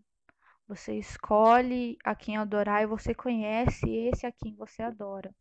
Você 0.68 0.98
escolhe 0.98 1.98
a 2.04 2.16
quem 2.16 2.38
adorar 2.38 2.84
e 2.84 2.88
você 2.88 3.14
conhece 3.14 3.90
esse 3.90 4.26
a 4.26 4.32
quem 4.32 4.56
você 4.56 4.84
adora. 4.84 5.34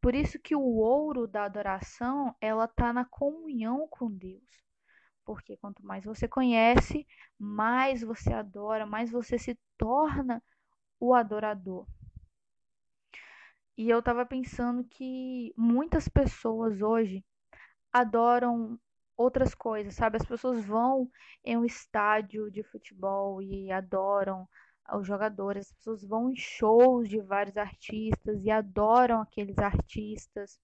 Por 0.00 0.14
isso 0.14 0.38
que 0.38 0.56
o 0.56 0.62
ouro 0.62 1.26
da 1.26 1.44
adoração, 1.44 2.34
ela 2.40 2.66
tá 2.66 2.92
na 2.92 3.04
comunhão 3.04 3.86
com 3.88 4.10
Deus. 4.10 4.64
Porque 5.24 5.56
quanto 5.58 5.84
mais 5.84 6.04
você 6.04 6.26
conhece, 6.26 7.06
mais 7.38 8.02
você 8.02 8.32
adora, 8.32 8.86
mais 8.86 9.10
você 9.10 9.38
se 9.38 9.58
torna 9.76 10.42
o 10.98 11.14
adorador. 11.14 11.86
E 13.76 13.88
eu 13.88 14.00
estava 14.00 14.26
pensando 14.26 14.84
que 14.84 15.54
muitas 15.56 16.08
pessoas 16.08 16.80
hoje 16.82 17.24
adoram 17.92 18.78
outras 19.20 19.54
coisas, 19.54 19.94
sabe? 19.94 20.16
As 20.16 20.24
pessoas 20.24 20.64
vão 20.64 21.10
em 21.44 21.56
um 21.56 21.64
estádio 21.64 22.50
de 22.50 22.62
futebol 22.62 23.42
e 23.42 23.70
adoram 23.70 24.48
os 24.92 25.06
jogadores, 25.06 25.66
as 25.66 25.72
pessoas 25.74 26.04
vão 26.04 26.30
em 26.30 26.36
shows 26.36 27.08
de 27.08 27.20
vários 27.20 27.56
artistas 27.56 28.42
e 28.42 28.50
adoram 28.50 29.20
aqueles 29.20 29.58
artistas 29.58 30.58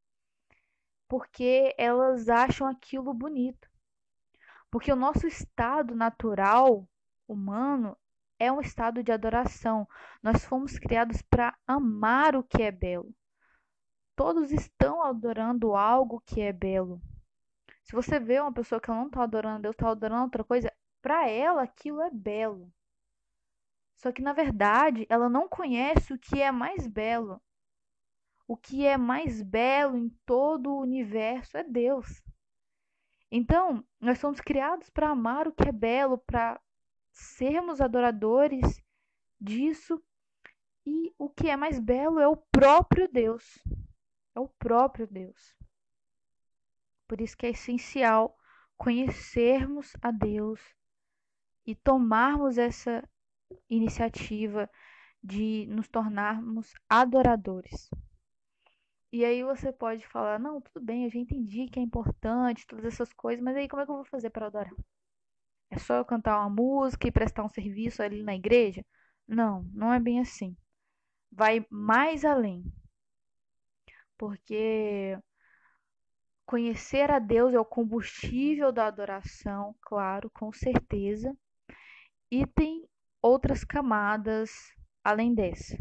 porque 1.09 1.75
elas 1.79 2.29
acham 2.29 2.67
aquilo 2.67 3.15
bonito. 3.15 3.69
Porque 4.71 4.91
o 4.93 4.97
nosso 4.97 5.27
estado 5.27 5.95
natural 5.95 6.89
humano 7.29 7.97
é 8.39 8.51
um 8.51 8.61
estado 8.61 9.03
de 9.03 9.13
adoração. 9.13 9.87
Nós 10.23 10.45
fomos 10.45 10.79
criados 10.79 11.23
para 11.23 11.57
amar 11.67 12.35
o 12.35 12.43
que 12.43 12.63
é 12.63 12.73
belo. 12.73 13.15
Todos 14.17 14.51
estão 14.51 15.03
adorando 15.03 15.77
algo 15.77 16.21
que 16.27 16.41
é 16.41 16.53
belo. 16.53 17.01
Se 17.87 17.95
você 17.95 18.19
vê 18.19 18.41
uma 18.41 18.53
pessoa 18.53 18.81
que 18.81 18.89
não 18.89 19.07
está 19.07 19.23
adorando 19.23 19.63
Deus, 19.63 19.75
está 19.75 19.89
adorando 19.89 20.25
outra 20.25 20.43
coisa, 20.43 20.73
para 21.01 21.29
ela 21.29 21.63
aquilo 21.63 22.03
é 22.03 22.11
belo. 22.11 22.73
Só 23.95 24.11
que 24.11 24.21
na 24.21 24.33
verdade 24.33 25.07
ela 25.09 25.29
não 25.29 25.49
conhece 25.49 26.13
o 26.13 26.19
que 26.19 26.43
é 26.43 26.51
mais 26.51 26.89
belo. 26.89 27.41
O 28.49 28.57
que 28.57 28.85
é 28.85 28.97
mais 28.97 29.41
belo 29.41 29.97
em 29.97 30.09
todo 30.27 30.73
o 30.73 30.81
universo 30.81 31.57
é 31.57 31.63
Deus. 31.63 32.21
Então, 33.31 33.85
nós 34.01 34.19
somos 34.19 34.41
criados 34.41 34.91
para 34.91 35.11
amar 35.11 35.47
o 35.47 35.53
que 35.53 35.69
é 35.69 35.73
belo, 35.73 36.19
para 36.19 36.61
sermos 37.13 37.81
adoradores 37.81 38.83
disso. 39.41 40.03
E 40.85 41.15
o 41.17 41.29
que 41.29 41.49
é 41.49 41.57
mais 41.57 41.79
belo 41.79 42.19
é 42.19 42.27
o 42.27 42.37
próprio 42.37 43.09
Deus. 43.09 43.63
É 44.35 44.41
o 44.41 44.49
próprio 44.49 45.07
Deus. 45.07 45.57
Por 47.07 47.21
isso 47.21 47.37
que 47.37 47.47
é 47.47 47.51
essencial 47.51 48.37
conhecermos 48.77 49.93
a 50.03 50.11
Deus 50.11 50.61
e 51.67 51.75
tomarmos 51.75 52.59
essa 52.59 53.03
iniciativa 53.69 54.71
de 55.23 55.67
nos 55.69 55.89
tornarmos 55.89 56.73
adoradores. 56.89 57.89
E 59.13 59.25
aí 59.25 59.43
você 59.43 59.73
pode 59.73 60.07
falar: 60.07 60.39
não, 60.39 60.61
tudo 60.61 60.85
bem, 60.85 61.05
eu 61.05 61.11
já 61.11 61.19
entendi 61.19 61.69
que 61.69 61.79
é 61.79 61.83
importante 61.83 62.67
todas 62.67 62.85
essas 62.85 63.13
coisas, 63.13 63.43
mas 63.43 63.57
aí 63.57 63.69
como 63.69 63.83
é 63.83 63.85
que 63.85 63.91
eu 63.91 63.97
vou 63.97 64.05
fazer 64.05 64.31
para 64.31 64.47
adorar? 64.47 64.75
É 65.71 65.79
só 65.79 65.95
eu 65.95 66.05
cantar 66.05 66.39
uma 66.39 66.51
música 66.51 67.09
e 67.09 67.13
prestar 67.13 67.45
um 67.45 67.49
serviço 67.49 68.03
ali 68.03 68.23
na 68.23 68.35
igreja? 68.35 68.85
Não, 69.27 69.63
não 69.73 69.93
é 69.93 69.99
bem 70.01 70.21
assim. 70.21 70.57
Vai 71.33 71.67
mais 71.71 72.25
além. 72.25 72.65
Porque 74.17 75.19
conhecer 76.47 77.11
a 77.11 77.19
Deus 77.19 77.53
é 77.53 77.59
o 77.59 77.65
combustível 77.65 78.73
da 78.73 78.87
adoração, 78.87 79.75
claro, 79.83 80.31
com 80.31 80.53
certeza. 80.53 81.37
E 82.31 82.47
tem 82.47 82.89
outras 83.21 83.65
camadas 83.65 84.51
além 85.03 85.35
dessa. 85.35 85.77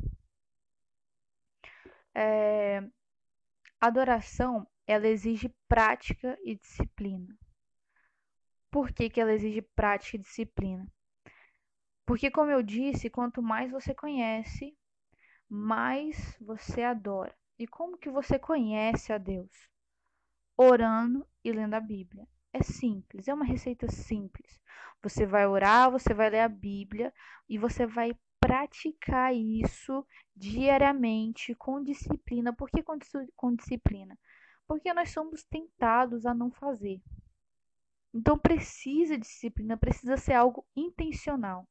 É, 2.13 2.81
adoração, 3.79 4.67
ela 4.87 5.07
exige 5.07 5.53
prática 5.67 6.37
e 6.43 6.55
disciplina. 6.55 7.37
Por 8.71 8.91
que, 8.91 9.09
que 9.09 9.21
ela 9.21 9.33
exige 9.33 9.61
prática 9.61 10.17
e 10.17 10.19
disciplina? 10.19 10.85
Porque, 12.05 12.29
como 12.29 12.51
eu 12.51 12.61
disse, 12.61 13.09
quanto 13.09 13.41
mais 13.41 13.71
você 13.71 13.93
conhece, 13.93 14.77
mais 15.49 16.37
você 16.39 16.83
adora. 16.83 17.35
E 17.57 17.67
como 17.67 17.97
que 17.97 18.09
você 18.09 18.37
conhece 18.37 19.13
a 19.13 19.17
Deus? 19.17 19.74
Orando 20.57 21.27
e 21.43 21.51
lendo 21.51 21.73
a 21.73 21.79
Bíblia. 21.79 22.27
É 22.53 22.63
simples, 22.63 23.27
é 23.27 23.33
uma 23.33 23.45
receita 23.45 23.89
simples. 23.89 24.61
Você 25.03 25.25
vai 25.25 25.45
orar, 25.45 25.91
você 25.91 26.13
vai 26.13 26.29
ler 26.29 26.39
a 26.39 26.47
Bíblia 26.47 27.13
e 27.49 27.57
você 27.57 27.85
vai 27.85 28.17
praticar 28.39 29.35
isso 29.35 30.05
diariamente 30.35 31.53
com 31.55 31.83
disciplina. 31.83 32.53
Por 32.53 32.69
que 32.69 32.81
com, 32.81 32.97
com 33.35 33.55
disciplina? 33.55 34.17
Porque 34.67 34.93
nós 34.93 35.11
somos 35.11 35.43
tentados 35.43 36.25
a 36.25 36.33
não 36.33 36.51
fazer. 36.51 37.01
Então 38.13 38.37
precisa 38.37 39.15
de 39.17 39.23
disciplina, 39.23 39.75
precisa 39.75 40.15
ser 40.15 40.33
algo 40.33 40.65
intencional. 40.75 41.67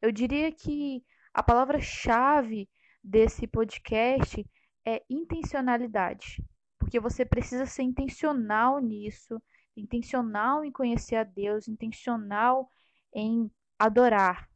Eu 0.00 0.10
diria 0.10 0.50
que 0.50 1.04
a 1.34 1.42
palavra-chave 1.42 2.68
desse 3.04 3.46
podcast 3.46 4.44
é 4.86 5.04
intencionalidade, 5.10 6.42
porque 6.86 7.00
você 7.00 7.24
precisa 7.24 7.66
ser 7.66 7.82
intencional 7.82 8.78
nisso, 8.78 9.42
intencional 9.76 10.64
em 10.64 10.70
conhecer 10.70 11.16
a 11.16 11.24
Deus, 11.24 11.66
intencional 11.66 12.70
em 13.12 13.50
adorar, 13.76 14.48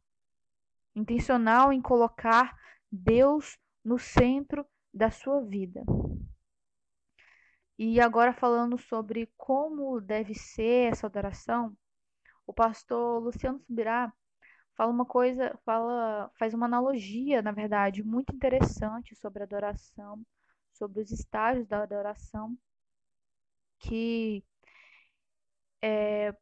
intencional 0.95 1.73
em 1.73 1.81
colocar 1.81 2.57
Deus 2.89 3.57
no 3.83 3.99
centro 3.99 4.65
da 4.93 5.11
sua 5.11 5.41
vida. 5.41 5.83
E 7.77 7.99
agora 7.99 8.31
falando 8.31 8.77
sobre 8.77 9.29
como 9.35 9.99
deve 9.99 10.33
ser 10.33 10.89
essa 10.89 11.07
adoração, 11.07 11.75
o 12.47 12.53
pastor 12.53 13.21
Luciano 13.21 13.59
Subirá 13.59 14.13
fala 14.73 14.89
uma 14.89 15.05
coisa, 15.05 15.59
fala, 15.65 16.31
faz 16.39 16.53
uma 16.53 16.65
analogia, 16.65 17.41
na 17.41 17.51
verdade, 17.51 18.01
muito 18.01 18.33
interessante 18.33 19.17
sobre 19.17 19.43
adoração, 19.43 20.23
sobre 20.73 21.01
os 21.01 21.11
estágios 21.11 21.67
da 21.67 21.83
adoração, 21.83 22.57
que 23.79 24.43
é, 25.81 26.35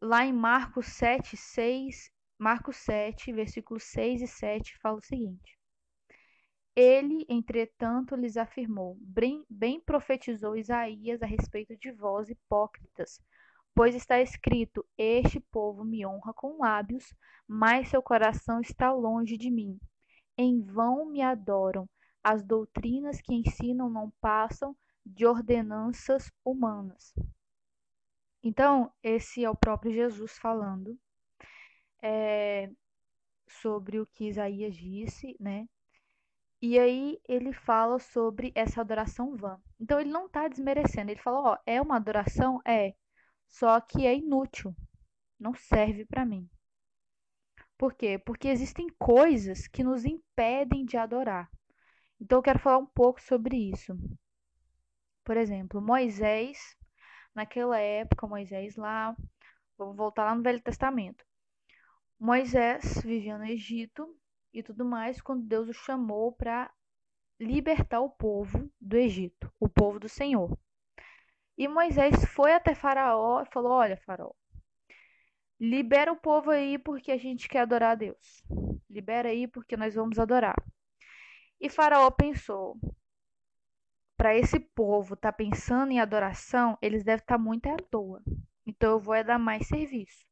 lá 0.00 0.24
em 0.24 0.32
Marcos 0.32 0.86
7, 0.86 1.36
6, 1.36 2.10
Marcos 2.38 2.76
7, 2.76 3.32
versículos 3.32 3.84
6 3.84 4.22
e 4.22 4.26
7, 4.26 4.78
fala 4.78 4.98
o 4.98 5.02
seguinte: 5.02 5.58
Ele, 6.74 7.24
entretanto, 7.28 8.16
lhes 8.16 8.36
afirmou: 8.36 8.96
Bem, 9.00 9.44
bem 9.48 9.80
profetizou 9.80 10.56
Isaías 10.56 11.22
a 11.22 11.26
respeito 11.26 11.76
de 11.76 11.90
vós, 11.92 12.28
hipócritas, 12.28 13.20
Pois 13.76 13.94
está 13.94 14.18
escrito: 14.22 14.86
Este 14.96 15.38
povo 15.38 15.84
me 15.84 16.06
honra 16.06 16.32
com 16.32 16.56
lábios, 16.58 17.14
mas 17.46 17.90
seu 17.90 18.02
coração 18.02 18.58
está 18.62 18.90
longe 18.90 19.36
de 19.36 19.50
mim. 19.50 19.78
Em 20.38 20.62
vão 20.62 21.04
me 21.04 21.20
adoram. 21.20 21.86
As 22.28 22.42
doutrinas 22.42 23.20
que 23.20 23.32
ensinam 23.32 23.88
não 23.88 24.10
passam 24.20 24.76
de 25.04 25.24
ordenanças 25.24 26.28
humanas. 26.44 27.14
Então, 28.42 28.92
esse 29.00 29.44
é 29.44 29.48
o 29.48 29.54
próprio 29.54 29.92
Jesus 29.92 30.36
falando 30.36 30.98
é, 32.02 32.68
sobre 33.48 34.00
o 34.00 34.06
que 34.06 34.26
Isaías 34.26 34.74
disse, 34.74 35.36
né? 35.38 35.68
E 36.60 36.76
aí 36.80 37.20
ele 37.28 37.52
fala 37.52 38.00
sobre 38.00 38.50
essa 38.56 38.80
adoração 38.80 39.36
vã. 39.36 39.62
Então 39.78 40.00
ele 40.00 40.10
não 40.10 40.26
está 40.26 40.48
desmerecendo, 40.48 41.12
ele 41.12 41.20
fala, 41.20 41.52
ó, 41.52 41.58
é 41.64 41.80
uma 41.80 41.94
adoração? 41.94 42.60
É. 42.66 42.92
Só 43.46 43.80
que 43.80 44.04
é 44.04 44.16
inútil, 44.16 44.74
não 45.38 45.54
serve 45.54 46.04
para 46.04 46.26
mim. 46.26 46.50
Por 47.78 47.94
quê? 47.94 48.18
Porque 48.18 48.48
existem 48.48 48.88
coisas 48.98 49.68
que 49.68 49.84
nos 49.84 50.04
impedem 50.04 50.84
de 50.84 50.96
adorar. 50.96 51.48
Então 52.20 52.38
eu 52.38 52.42
quero 52.42 52.58
falar 52.58 52.78
um 52.78 52.86
pouco 52.86 53.20
sobre 53.20 53.56
isso. 53.56 53.96
Por 55.24 55.36
exemplo, 55.36 55.80
Moisés, 55.80 56.76
naquela 57.34 57.78
época, 57.78 58.26
Moisés 58.26 58.76
lá, 58.76 59.16
vamos 59.76 59.96
voltar 59.96 60.24
lá 60.24 60.34
no 60.34 60.42
Velho 60.42 60.60
Testamento. 60.60 61.24
Moisés 62.18 63.02
vivia 63.02 63.36
no 63.36 63.44
Egito 63.44 64.16
e 64.52 64.62
tudo 64.62 64.84
mais 64.84 65.20
quando 65.20 65.44
Deus 65.44 65.68
o 65.68 65.72
chamou 65.72 66.32
para 66.32 66.72
libertar 67.38 68.00
o 68.00 68.08
povo 68.08 68.70
do 68.80 68.96
Egito, 68.96 69.52
o 69.60 69.68
povo 69.68 70.00
do 70.00 70.08
Senhor. 70.08 70.56
E 71.58 71.68
Moisés 71.68 72.24
foi 72.34 72.52
até 72.52 72.74
Faraó 72.74 73.42
e 73.42 73.52
falou: 73.52 73.72
Olha, 73.72 73.96
Faraó, 73.98 74.32
libera 75.60 76.12
o 76.12 76.16
povo 76.16 76.50
aí 76.50 76.78
porque 76.78 77.12
a 77.12 77.18
gente 77.18 77.48
quer 77.48 77.60
adorar 77.60 77.92
a 77.92 77.94
Deus. 77.94 78.42
Libera 78.88 79.28
aí 79.28 79.46
porque 79.46 79.76
nós 79.76 79.94
vamos 79.94 80.18
adorar. 80.18 80.56
E 81.60 81.68
Faraó 81.68 82.10
pensou: 82.10 82.78
para 84.16 84.34
esse 84.36 84.58
povo 84.58 85.14
estar 85.14 85.32
tá 85.32 85.36
pensando 85.36 85.92
em 85.92 86.00
adoração, 86.00 86.78
eles 86.80 87.04
devem 87.04 87.22
estar 87.22 87.36
tá 87.36 87.42
muito 87.42 87.66
à 87.68 87.76
toa. 87.76 88.22
Então 88.66 88.92
eu 88.92 89.00
vou 89.00 89.14
é 89.14 89.22
dar 89.22 89.38
mais 89.38 89.66
serviço. 89.66 90.24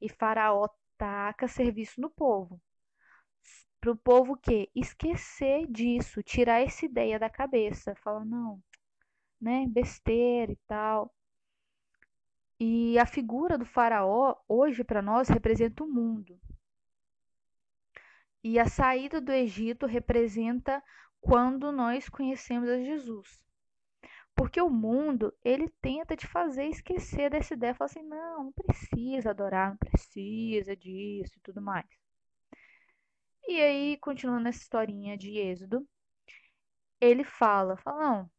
E 0.00 0.08
Faraó 0.08 0.68
taca 0.96 1.48
serviço 1.48 2.00
no 2.00 2.10
povo. 2.10 2.60
Para 3.80 3.92
o 3.92 3.96
povo 3.96 4.36
que 4.36 4.68
esquecer 4.74 5.66
disso, 5.68 6.22
tirar 6.22 6.60
essa 6.60 6.84
ideia 6.84 7.18
da 7.18 7.30
cabeça, 7.30 7.94
fala 7.96 8.24
não, 8.24 8.60
né, 9.40 9.66
besteira 9.68 10.50
e 10.52 10.58
tal. 10.66 11.14
E 12.60 12.98
a 12.98 13.06
figura 13.06 13.56
do 13.56 13.64
faraó 13.64 14.34
hoje 14.48 14.82
para 14.82 15.00
nós 15.00 15.28
representa 15.28 15.84
o 15.84 15.88
mundo. 15.88 16.40
E 18.42 18.58
a 18.58 18.66
saída 18.66 19.20
do 19.20 19.32
Egito 19.32 19.86
representa 19.86 20.82
quando 21.20 21.72
nós 21.72 22.08
conhecemos 22.08 22.68
a 22.68 22.78
Jesus. 22.78 23.42
Porque 24.34 24.60
o 24.60 24.70
mundo, 24.70 25.34
ele 25.44 25.68
tenta 25.82 26.16
te 26.16 26.26
fazer 26.26 26.66
esquecer 26.66 27.30
dessa 27.30 27.54
ideia, 27.54 27.74
fala 27.74 27.90
assim: 27.90 28.02
"Não, 28.02 28.44
não 28.44 28.52
precisa 28.52 29.30
adorar, 29.30 29.70
não 29.70 29.76
precisa 29.76 30.76
disso 30.76 31.32
e 31.36 31.40
tudo 31.42 31.60
mais". 31.60 31.86
E 33.48 33.60
aí, 33.60 33.96
continuando 33.98 34.48
essa 34.48 34.60
historinha 34.60 35.16
de 35.18 35.36
Êxodo, 35.38 35.84
ele 37.00 37.24
fala, 37.24 37.76
fala: 37.76 37.98
"Não, 38.00 38.30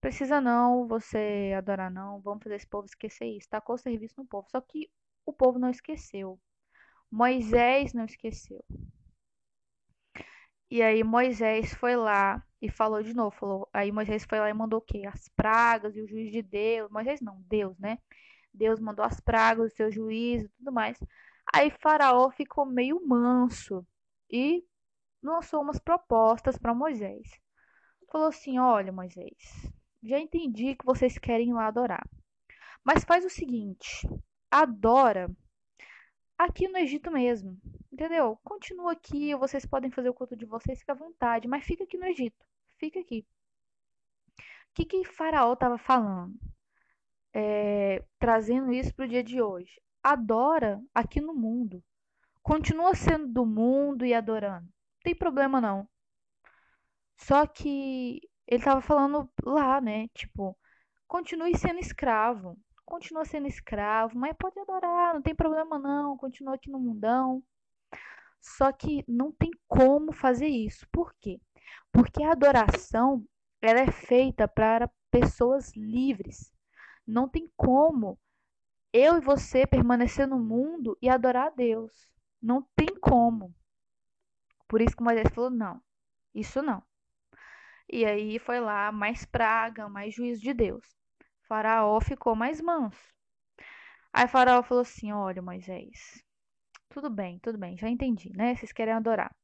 Precisa 0.00 0.40
não 0.40 0.86
você 0.86 1.52
adorar 1.56 1.90
não, 1.90 2.20
vamos 2.20 2.42
fazer 2.44 2.56
esse 2.56 2.66
povo 2.66 2.86
esquecer 2.86 3.26
isso. 3.26 3.48
Tacou 3.50 3.74
o 3.74 3.78
serviço 3.78 4.14
no 4.18 4.26
povo. 4.26 4.48
Só 4.50 4.60
que 4.60 4.90
o 5.26 5.32
povo 5.32 5.58
não 5.58 5.70
esqueceu. 5.70 6.40
Moisés 7.10 7.92
não 7.94 8.04
esqueceu. 8.04 8.64
E 10.70 10.82
aí 10.82 11.02
Moisés 11.02 11.72
foi 11.74 11.96
lá 11.96 12.44
e 12.60 12.70
falou 12.70 13.02
de 13.02 13.14
novo, 13.14 13.34
falou, 13.36 13.68
aí 13.72 13.90
Moisés 13.92 14.24
foi 14.24 14.38
lá 14.38 14.50
e 14.50 14.54
mandou 14.54 14.80
o 14.80 14.82
quê? 14.82 15.04
As 15.06 15.28
pragas 15.28 15.96
e 15.96 16.00
o 16.00 16.08
juiz 16.08 16.30
de 16.30 16.42
Deus. 16.42 16.90
Moisés 16.90 17.20
não, 17.20 17.40
Deus, 17.48 17.78
né? 17.78 17.98
Deus 18.52 18.80
mandou 18.80 19.04
as 19.04 19.20
pragas, 19.20 19.72
o 19.72 19.76
seu 19.76 19.90
juízo 19.90 20.46
e 20.46 20.48
tudo 20.50 20.72
mais. 20.72 20.98
Aí 21.54 21.70
Faraó 21.70 22.30
ficou 22.30 22.66
meio 22.66 23.06
manso 23.06 23.86
e 24.30 24.64
lançou 25.22 25.62
umas 25.62 25.78
propostas 25.78 26.58
para 26.58 26.74
Moisés. 26.74 27.28
Falou 28.10 28.28
assim: 28.28 28.58
"Olha, 28.58 28.92
Moisés, 28.92 29.70
já 30.02 30.18
entendi 30.18 30.74
que 30.74 30.84
vocês 30.84 31.18
querem 31.18 31.50
ir 31.50 31.54
lá 31.54 31.66
adorar. 31.68 32.06
Mas 32.84 33.04
faz 33.04 33.24
o 33.24 33.30
seguinte: 33.30 34.06
adora 34.50 35.30
aqui 36.38 36.68
no 36.68 36.78
Egito 36.78 37.10
mesmo. 37.10 37.60
Entendeu? 37.92 38.38
Continua 38.44 38.92
aqui, 38.92 39.34
vocês 39.34 39.66
podem 39.66 39.90
fazer 39.90 40.08
o 40.08 40.14
culto 40.14 40.36
de 40.36 40.46
vocês, 40.46 40.78
fica 40.78 40.92
à 40.92 40.94
vontade, 40.94 41.48
mas 41.48 41.64
fica 41.64 41.84
aqui 41.84 41.98
no 41.98 42.06
Egito. 42.06 42.46
Fica 42.78 43.00
aqui. 43.00 43.26
O 44.70 44.74
que, 44.74 44.84
que 44.84 45.04
Faraó 45.04 45.54
estava 45.54 45.76
falando? 45.76 46.38
É, 47.34 48.04
trazendo 48.18 48.72
isso 48.72 48.94
para 48.94 49.04
o 49.04 49.08
dia 49.08 49.22
de 49.24 49.42
hoje. 49.42 49.80
Adora 50.02 50.80
aqui 50.94 51.20
no 51.20 51.34
mundo. 51.34 51.82
Continua 52.42 52.94
sendo 52.94 53.28
do 53.28 53.44
mundo 53.44 54.04
e 54.04 54.14
adorando. 54.14 54.64
Não 54.66 55.02
tem 55.02 55.14
problema 55.14 55.60
não. 55.60 55.88
Só 57.16 57.46
que 57.46 58.20
ele 58.46 58.62
tava 58.62 58.80
falando 58.80 59.30
lá, 59.44 59.80
né? 59.80 60.08
Tipo, 60.14 60.56
continue 61.06 61.56
sendo 61.58 61.80
escravo. 61.80 62.56
Continua 62.88 63.26
sendo 63.26 63.46
escravo, 63.46 64.18
mas 64.18 64.34
pode 64.34 64.58
adorar, 64.58 65.12
não 65.12 65.20
tem 65.20 65.34
problema 65.34 65.78
não. 65.78 66.16
Continua 66.16 66.54
aqui 66.54 66.70
no 66.70 66.80
mundão. 66.80 67.44
Só 68.40 68.72
que 68.72 69.04
não 69.06 69.30
tem 69.30 69.50
como 69.68 70.10
fazer 70.10 70.46
isso. 70.46 70.88
Por 70.90 71.14
quê? 71.20 71.38
Porque 71.92 72.22
a 72.22 72.32
adoração 72.32 73.26
ela 73.60 73.80
é 73.80 73.90
feita 73.92 74.48
para 74.48 74.90
pessoas 75.10 75.70
livres. 75.76 76.50
Não 77.06 77.28
tem 77.28 77.52
como 77.58 78.18
eu 78.90 79.18
e 79.18 79.20
você 79.20 79.66
permanecer 79.66 80.26
no 80.26 80.38
mundo 80.38 80.96
e 81.02 81.10
adorar 81.10 81.48
a 81.48 81.50
Deus. 81.50 82.08
Não 82.40 82.66
tem 82.74 82.88
como. 83.02 83.54
Por 84.66 84.80
isso 84.80 84.96
que 84.96 85.02
Moisés 85.02 85.28
falou: 85.34 85.50
não, 85.50 85.78
isso 86.34 86.62
não. 86.62 86.82
E 87.86 88.06
aí 88.06 88.38
foi 88.38 88.60
lá 88.60 88.90
mais 88.90 89.26
praga, 89.26 89.90
mais 89.90 90.14
juízo 90.14 90.40
de 90.40 90.54
Deus. 90.54 90.97
Faraó 91.48 91.98
ficou 92.00 92.36
mais 92.36 92.60
manso. 92.60 93.12
Aí 94.12 94.28
Faraó 94.28 94.62
falou 94.62 94.82
assim: 94.82 95.12
Olha, 95.12 95.42
Moisés, 95.42 96.22
tudo 96.90 97.10
bem, 97.10 97.38
tudo 97.40 97.58
bem, 97.58 97.76
já 97.76 97.88
entendi, 97.88 98.30
né? 98.36 98.54
Vocês 98.54 98.72
querem 98.72 98.94
adorar. 98.94 99.34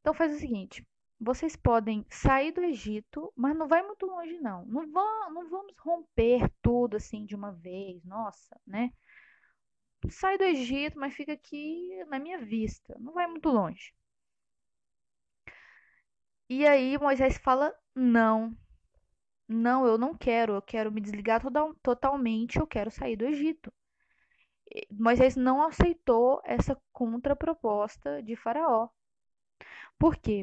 Então 0.00 0.14
faz 0.14 0.34
o 0.34 0.38
seguinte: 0.38 0.86
vocês 1.20 1.56
podem 1.56 2.04
sair 2.10 2.52
do 2.52 2.62
Egito, 2.62 3.32
mas 3.36 3.56
não 3.56 3.66
vai 3.66 3.82
muito 3.82 4.06
longe, 4.06 4.38
não. 4.40 4.64
Não, 4.66 4.90
vão, 4.92 5.32
não 5.32 5.48
vamos 5.48 5.74
romper 5.78 6.50
tudo 6.62 6.96
assim 6.96 7.24
de 7.24 7.34
uma 7.34 7.52
vez, 7.52 8.04
nossa, 8.04 8.60
né? 8.66 8.92
Sai 10.10 10.38
do 10.38 10.44
Egito, 10.44 10.98
mas 10.98 11.14
fica 11.14 11.32
aqui 11.32 12.04
na 12.06 12.18
minha 12.18 12.38
vista, 12.38 12.96
não 13.00 13.12
vai 13.12 13.26
muito 13.26 13.48
longe. 13.48 13.92
E 16.48 16.66
aí 16.66 16.98
Moisés 16.98 17.38
fala: 17.38 17.74
não, 17.94 18.56
não, 19.48 19.86
eu 19.86 19.98
não 19.98 20.14
quero, 20.14 20.54
eu 20.54 20.62
quero 20.62 20.92
me 20.92 21.00
desligar 21.00 21.40
toda, 21.40 21.74
totalmente, 21.82 22.58
eu 22.58 22.66
quero 22.66 22.90
sair 22.90 23.16
do 23.16 23.24
Egito. 23.24 23.72
Moisés 24.90 25.34
não 25.36 25.62
aceitou 25.62 26.40
essa 26.44 26.76
contraproposta 26.92 28.22
de 28.22 28.36
Faraó. 28.36 28.88
Por 29.98 30.16
quê? 30.16 30.42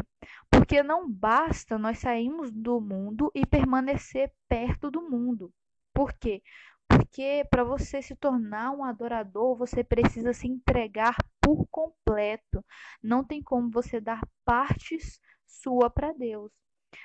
Porque 0.49 0.83
não 0.83 1.09
basta 1.09 1.77
nós 1.77 1.99
sairmos 1.99 2.51
do 2.51 2.81
mundo 2.81 3.31
e 3.33 3.45
permanecer 3.45 4.31
perto 4.47 4.91
do 4.91 5.01
mundo. 5.09 5.53
Por 5.93 6.11
quê? 6.13 6.41
Porque 6.87 7.45
para 7.49 7.63
você 7.63 8.01
se 8.01 8.15
tornar 8.15 8.71
um 8.71 8.83
adorador, 8.83 9.55
você 9.57 9.83
precisa 9.83 10.33
se 10.33 10.47
entregar 10.47 11.15
por 11.41 11.65
completo. 11.67 12.63
Não 13.01 13.23
tem 13.23 13.41
como 13.41 13.69
você 13.71 13.99
dar 14.01 14.21
partes 14.43 15.19
sua 15.45 15.89
para 15.89 16.11
Deus. 16.13 16.51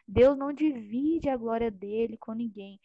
Deus 0.06 0.36
não 0.36 0.52
divide 0.52 1.28
a 1.28 1.36
glória 1.36 1.70
dele 1.70 2.16
com 2.18 2.32
ninguém. 2.32 2.80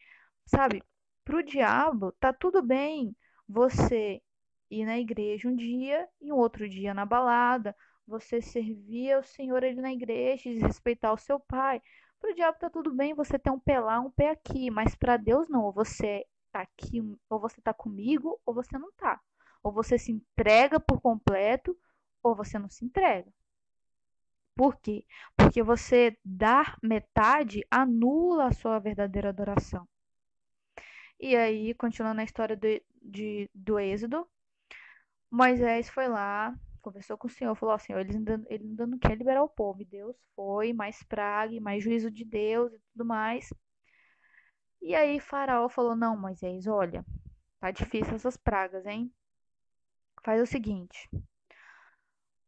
Sabe? 0.46 0.84
Para 1.24 1.38
o 1.38 1.44
diabo, 1.44 2.12
tá 2.14 2.32
tudo 2.34 2.62
bem 2.62 3.16
você 3.48 4.22
ir 4.70 4.86
na 4.86 5.00
igreja 5.00 5.48
um 5.48 5.56
dia 5.56 6.08
e 6.22 6.32
um 6.32 6.36
outro 6.36 6.68
dia 6.68 6.94
na 6.94 7.06
balada, 7.06 7.76
você 8.08 8.42
servir 8.42 9.14
ao 9.14 9.24
Senhor 9.24 9.64
ali 9.64 9.76
na 9.76 9.92
igreja 9.92 10.50
e 10.50 10.60
respeitar 10.60 11.14
o 11.14 11.18
seu 11.18 11.40
pai. 11.40 11.82
Para 12.20 12.32
o 12.32 12.36
diabo 12.36 12.58
tá 12.60 12.70
tudo 12.70 12.94
bem 12.94 13.14
você 13.14 13.38
ter 13.38 13.52
um 13.52 13.60
pé 13.60 13.80
lá, 13.80 14.00
um 14.00 14.12
pé 14.12 14.30
aqui, 14.30 14.70
mas 14.72 14.96
para 14.96 15.18
Deus 15.18 15.48
não. 15.50 15.64
Ou 15.64 15.74
você 15.74 16.26
tá 16.52 16.62
aqui, 16.62 17.02
ou 17.30 17.40
você 17.40 17.62
tá 17.62 17.74
comigo, 17.74 18.40
ou 18.46 18.54
você 18.54 18.78
não 18.78 18.92
tá. 18.94 19.20
Ou 19.64 19.72
você 19.72 19.98
se 19.98 20.12
entrega 20.12 20.80
por 20.80 21.02
completo, 21.02 21.78
ou 22.24 22.36
você 22.36 22.58
não 22.60 22.70
se 22.70 22.86
entrega. 22.86 23.32
Por 24.56 24.78
quê? 24.78 25.06
Porque 25.36 25.62
você 25.62 26.18
dar 26.24 26.78
metade 26.82 27.66
anula 27.70 28.48
a 28.48 28.54
sua 28.54 28.80
verdadeira 28.80 29.30
adoração. 29.30 29.88
E 31.20 31.36
aí, 31.36 31.74
continuando 31.74 32.22
a 32.22 32.24
história 32.24 32.56
do, 32.56 32.68
de, 33.02 33.50
do 33.54 33.80
Êxodo, 33.80 34.28
Moisés 35.30 35.90
foi 35.90 36.08
lá, 36.08 36.54
conversou 36.82 37.18
com 37.18 37.28
o 37.28 37.30
Senhor, 37.30 37.56
falou 37.56 37.76
assim, 37.76 37.94
ele 37.94 38.14
ainda, 38.14 38.42
ele 38.50 38.64
ainda 38.64 38.88
não 38.88 38.98
quer 39.00 39.18
liberar 39.18 39.44
o 39.44 39.50
povo. 39.50 39.82
E 39.82 39.86
Deus 39.86 40.16
foi, 40.36 40.74
mais 40.74 41.04
praga, 41.04 41.60
mais 41.60 41.84
juízo 41.84 42.12
de 42.12 42.24
Deus 42.24 42.72
e 42.74 42.80
tudo 42.94 43.06
mais. 43.06 43.50
E 44.82 44.94
aí 44.96 45.20
Faraó 45.20 45.68
falou, 45.68 45.96
não, 45.96 46.16
Moisés, 46.16 46.68
olha, 46.68 47.04
tá 47.60 47.72
difícil 47.72 48.16
essas 48.16 48.38
pragas, 48.38 48.86
hein? 48.86 49.12
Faz 50.24 50.42
o 50.42 50.46
seguinte, 50.46 51.10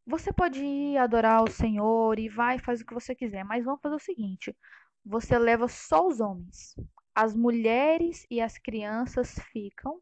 você 0.08 0.32
pode 0.32 0.64
ir 0.64 0.98
adorar 0.98 1.44
o 1.44 1.52
Senhor 1.52 2.18
e 2.18 2.30
vai, 2.30 2.58
faz 2.58 2.80
o 2.80 2.86
que 2.86 2.94
você 2.94 3.14
quiser, 3.14 3.44
mas 3.44 3.66
vamos 3.66 3.82
fazer 3.82 3.96
o 3.96 4.00
seguinte: 4.00 4.56
você 5.04 5.38
leva 5.38 5.68
só 5.68 6.08
os 6.08 6.22
homens, 6.22 6.76
as 7.14 7.36
mulheres 7.36 8.26
e 8.32 8.40
as 8.40 8.58
crianças 8.58 9.38
ficam, 9.52 10.02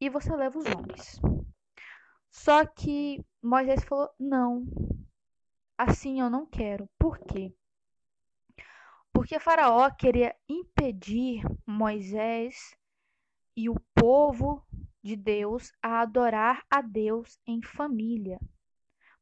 e 0.00 0.08
você 0.08 0.34
leva 0.36 0.56
os 0.56 0.66
homens. 0.66 1.20
Só 2.30 2.64
que 2.64 3.20
Moisés 3.42 3.82
falou: 3.82 4.08
não, 4.20 4.64
assim 5.76 6.20
eu 6.20 6.30
não 6.30 6.46
quero. 6.46 6.88
Por 6.96 7.18
quê? 7.18 7.52
Porque 9.12 9.40
Faraó 9.40 9.90
queria 9.90 10.32
impedir 10.48 11.42
Moisés 11.66 12.76
e 13.56 13.68
o 13.68 13.74
povo 13.96 14.64
de 15.02 15.16
Deus 15.16 15.72
a 15.82 16.02
adorar 16.02 16.64
a 16.70 16.80
Deus 16.80 17.36
em 17.44 17.60
família 17.62 18.38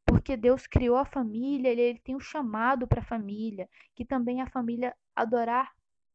porque 0.09 0.37
Deus 0.37 0.66
criou 0.66 0.97
a 0.97 1.05
família, 1.05 1.68
ele, 1.68 1.83
ele 1.83 1.99
tem 1.99 2.16
um 2.16 2.21
chamado 2.21 2.88
para 2.88 3.01
a 3.01 3.05
família, 3.05 3.68
que 3.94 4.05
também 4.05 4.40
é 4.40 4.42
a 4.42 4.51
família 4.51 4.97
adorar 5.14 5.71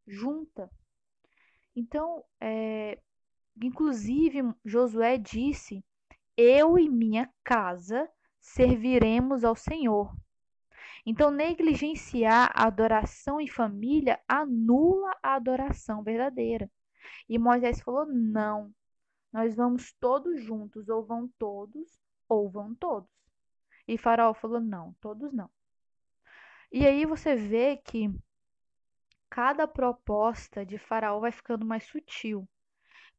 junta. 0.07 0.69
Então, 1.75 2.23
é, 2.41 2.99
inclusive, 3.61 4.41
Josué 4.65 5.17
disse: 5.17 5.85
Eu 6.35 6.77
e 6.77 6.89
minha 6.89 7.31
casa 7.43 8.09
serviremos 8.41 9.43
ao 9.43 9.55
Senhor. 9.55 10.13
Então, 11.05 11.29
negligenciar 11.29 12.51
a 12.55 12.65
adoração 12.65 13.39
em 13.39 13.47
família 13.47 14.19
anula 14.27 15.15
a 15.21 15.35
adoração 15.35 16.03
verdadeira. 16.03 16.69
E 17.29 17.37
Moisés 17.37 17.81
falou: 17.81 18.05
Não, 18.05 18.73
nós 19.31 19.55
vamos 19.55 19.93
todos 19.99 20.41
juntos, 20.41 20.89
ou 20.89 21.03
vão 21.03 21.29
todos, 21.37 21.99
ou 22.27 22.49
vão 22.49 22.73
todos. 22.75 23.22
E 23.87 23.97
Faraó 23.97 24.33
falou: 24.33 24.59
não, 24.59 24.93
todos 25.01 25.33
não. 25.33 25.49
E 26.71 26.85
aí 26.85 27.05
você 27.05 27.35
vê 27.35 27.77
que 27.77 28.09
cada 29.29 29.67
proposta 29.67 30.65
de 30.65 30.77
Faraó 30.77 31.19
vai 31.19 31.31
ficando 31.31 31.65
mais 31.65 31.83
sutil. 31.83 32.47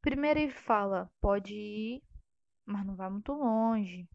Primeiro 0.00 0.40
ele 0.40 0.52
fala: 0.52 1.10
pode 1.20 1.54
ir, 1.54 2.02
mas 2.64 2.84
não 2.86 2.96
vai 2.96 3.10
muito 3.10 3.32
longe. 3.32 4.08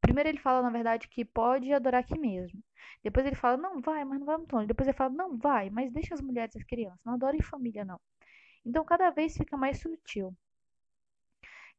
Primeiro 0.00 0.28
ele 0.28 0.38
fala, 0.38 0.62
na 0.62 0.70
verdade, 0.70 1.08
que 1.08 1.24
pode 1.24 1.72
adorar 1.72 2.00
aqui 2.00 2.18
mesmo. 2.18 2.62
Depois 3.02 3.26
ele 3.26 3.34
fala, 3.36 3.56
não 3.56 3.80
vai, 3.80 4.04
mas 4.04 4.18
não 4.18 4.26
vai 4.26 4.36
muito 4.36 4.52
longe. 4.54 4.66
Depois 4.66 4.88
ele 4.88 4.96
fala, 4.96 5.10
não 5.10 5.36
vai, 5.36 5.70
mas 5.70 5.92
deixa 5.92 6.14
as 6.14 6.20
mulheres 6.20 6.54
e 6.54 6.58
as 6.58 6.64
crianças. 6.64 7.00
Não 7.04 7.14
adora 7.14 7.36
em 7.36 7.42
família, 7.42 7.84
não. 7.84 8.00
Então 8.64 8.84
cada 8.84 9.10
vez 9.10 9.36
fica 9.36 9.56
mais 9.56 9.80
sutil. 9.80 10.34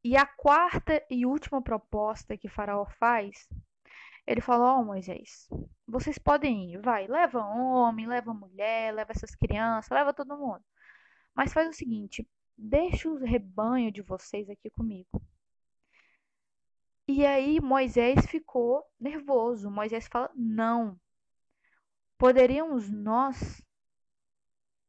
E 0.03 0.15
a 0.15 0.25
quarta 0.25 1.03
e 1.09 1.25
última 1.25 1.61
proposta 1.61 2.37
que 2.37 2.47
Faraó 2.47 2.85
faz 2.85 3.49
ele 4.29 4.41
falou: 4.41 4.67
Ó 4.67 4.79
oh, 4.79 4.83
Moisés, 4.85 5.49
vocês 5.87 6.19
podem 6.19 6.73
ir, 6.73 6.81
vai, 6.81 7.07
leva 7.07 7.43
homem, 7.43 8.07
leva 8.07 8.31
mulher, 8.31 8.93
leva 8.93 9.11
essas 9.11 9.33
crianças, 9.35 9.89
leva 9.89 10.13
todo 10.13 10.37
mundo. 10.37 10.63
Mas 11.33 11.51
faz 11.51 11.67
o 11.67 11.73
seguinte: 11.73 12.27
deixa 12.55 13.09
o 13.09 13.17
rebanho 13.17 13.91
de 13.91 14.03
vocês 14.03 14.47
aqui 14.47 14.69
comigo. 14.69 15.19
E 17.07 17.25
aí 17.25 17.59
Moisés 17.59 18.27
ficou 18.27 18.83
nervoso. 18.99 19.71
Moisés 19.71 20.07
fala: 20.07 20.29
Não. 20.35 20.99
Poderíamos 22.15 22.87
nós 22.87 23.63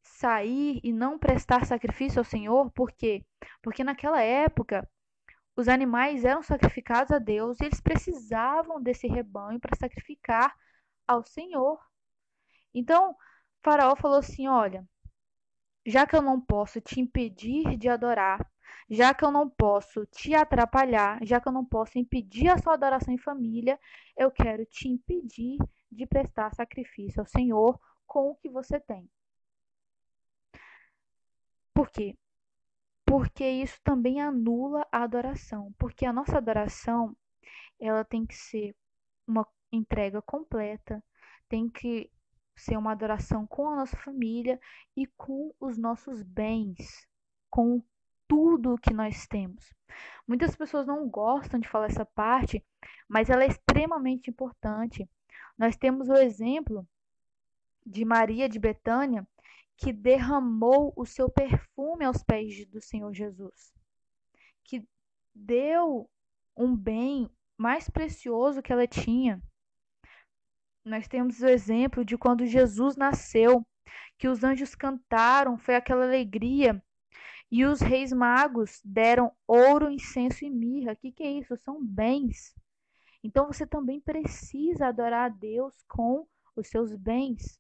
sair 0.03 0.81
e 0.85 0.93
não 0.93 1.19
prestar 1.19 1.65
sacrifício 1.65 2.19
ao 2.21 2.25
Senhor? 2.25 2.71
Por 2.73 2.93
quê? 2.93 3.25
Porque 3.63 3.83
naquela 3.83 4.21
época 4.21 4.87
os 5.61 5.69
animais 5.69 6.25
eram 6.25 6.43
sacrificados 6.43 7.13
a 7.13 7.19
Deus 7.19 7.61
e 7.61 7.65
eles 7.65 7.81
precisavam 7.81 8.83
desse 8.83 9.07
rebanho 9.07 9.61
para 9.61 9.77
sacrificar 9.77 10.57
ao 11.07 11.23
Senhor. 11.25 11.79
Então, 12.75 13.15
Faraó 13.63 13.95
falou 13.95 14.19
assim: 14.19 14.49
Olha, 14.49 14.89
já 15.85 16.07
que 16.07 16.17
eu 16.17 16.23
não 16.23 16.41
posso 16.41 16.81
te 16.81 17.01
impedir 17.01 17.77
de 17.77 17.89
adorar, 17.89 18.41
já 18.89 19.13
que 19.15 19.25
eu 19.25 19.31
não 19.31 19.49
posso 19.49 20.07
te 20.07 20.35
atrapalhar, 20.35 21.19
já 21.25 21.41
que 21.41 21.49
eu 21.49 21.53
não 21.53 21.65
posso 21.65 21.99
impedir 21.99 22.49
a 22.49 22.59
sua 22.59 22.75
adoração 22.75 23.13
em 23.13 23.19
família, 23.19 23.79
eu 24.17 24.31
quero 24.31 24.65
te 24.67 24.89
impedir 24.89 25.59
de 25.91 26.07
prestar 26.07 26.55
sacrifício 26.55 27.21
ao 27.21 27.27
Senhor 27.27 27.79
com 28.07 28.31
o 28.31 28.37
que 28.37 28.49
você 28.49 28.81
tem. 28.81 29.09
Por 31.75 31.91
quê? 31.91 32.17
Porque 33.11 33.45
isso 33.45 33.77
também 33.83 34.21
anula 34.21 34.87
a 34.93 35.03
adoração, 35.03 35.75
porque 35.77 36.07
a 36.07 36.13
nossa 36.13 36.39
adoração 36.39 37.17
ela 37.81 38.05
tem 38.05 38.25
que 38.25 38.37
ser 38.37 38.73
uma 39.27 39.45
entrega 39.73 40.23
completa, 40.23 41.03
tem 41.49 41.69
que 41.69 42.09
ser 42.55 42.77
uma 42.77 42.93
adoração 42.93 43.49
com 43.49 43.69
a 43.69 43.75
nossa 43.75 43.97
família 43.97 44.61
e 44.97 45.09
com 45.17 45.53
os 45.59 45.77
nossos 45.77 46.23
bens, 46.23 47.05
com 47.51 47.83
tudo 48.29 48.79
que 48.79 48.95
nós 48.95 49.27
temos. 49.27 49.75
Muitas 50.25 50.55
pessoas 50.55 50.87
não 50.87 51.09
gostam 51.09 51.59
de 51.59 51.69
falar 51.69 51.87
essa 51.87 52.07
parte, 52.07 52.65
mas 53.09 53.29
ela 53.29 53.43
é 53.43 53.49
extremamente 53.49 54.31
importante. 54.31 55.11
Nós 55.59 55.77
temos 55.77 56.09
o 56.09 56.15
exemplo 56.15 56.87
de 57.85 58.05
Maria 58.05 58.49
de 58.49 58.61
Betânia, 58.61 59.27
que 59.81 59.95
derramou 59.95 60.93
o 60.95 61.07
seu 61.07 61.31
perfume 61.31 62.05
aos 62.05 62.23
pés 62.23 62.67
do 62.67 62.83
Senhor 62.83 63.13
Jesus, 63.15 63.73
que 64.63 64.87
deu 65.35 66.09
um 66.55 66.77
bem 66.77 67.31
mais 67.57 67.89
precioso 67.89 68.63
que 68.63 68.73
ela 68.73 68.87
tinha 68.87 69.43
Nós 70.85 71.09
temos 71.09 71.41
o 71.41 71.47
exemplo 71.47 72.05
de 72.05 72.19
quando 72.19 72.45
Jesus 72.45 72.95
nasceu, 72.97 73.67
que 74.19 74.29
os 74.29 74.45
anjos 74.45 74.75
cantaram, 74.75 75.59
foi 75.59 75.77
aquela 75.77 76.05
alegria. 76.05 76.83
E 77.51 77.65
os 77.65 77.81
reis 77.81 78.13
magos 78.13 78.81
deram 78.85 79.33
ouro, 79.47 79.91
incenso 79.91 80.45
e 80.45 80.51
mirra. 80.51 80.93
O 80.93 80.97
que, 80.97 81.13
que 81.13 81.23
é 81.23 81.33
isso? 81.33 81.57
São 81.57 81.85
bens. 81.85 82.55
Então 83.23 83.47
você 83.47 83.67
também 83.67 84.01
precisa 84.01 84.89
adorar 84.89 85.27
a 85.27 85.35
Deus 85.35 85.75
com 85.89 86.27
os 86.57 86.69
seus 86.69 86.95
bens. 86.97 87.60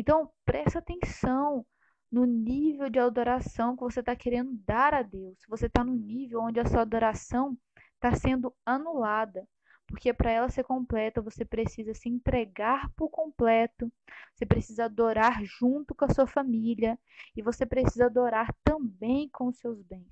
Então 0.00 0.32
presta 0.46 0.78
atenção 0.78 1.66
no 2.10 2.24
nível 2.24 2.88
de 2.88 2.98
adoração 2.98 3.76
que 3.76 3.82
você 3.82 4.00
está 4.00 4.16
querendo 4.16 4.50
dar 4.64 4.94
a 4.94 5.02
Deus. 5.02 5.38
Você 5.46 5.66
está 5.66 5.84
no 5.84 5.94
nível 5.94 6.40
onde 6.40 6.58
a 6.58 6.64
sua 6.64 6.80
adoração 6.80 7.54
está 7.96 8.14
sendo 8.14 8.54
anulada. 8.64 9.46
Porque 9.86 10.10
para 10.14 10.30
ela 10.30 10.48
ser 10.48 10.64
completa, 10.64 11.20
você 11.20 11.44
precisa 11.44 11.92
se 11.92 12.08
entregar 12.08 12.90
por 12.96 13.10
completo, 13.10 13.92
você 14.34 14.46
precisa 14.46 14.86
adorar 14.86 15.44
junto 15.44 15.94
com 15.94 16.06
a 16.06 16.14
sua 16.14 16.26
família 16.26 16.98
e 17.36 17.42
você 17.42 17.66
precisa 17.66 18.06
adorar 18.06 18.54
também 18.64 19.28
com 19.28 19.48
os 19.48 19.58
seus 19.58 19.82
bens. 19.82 20.08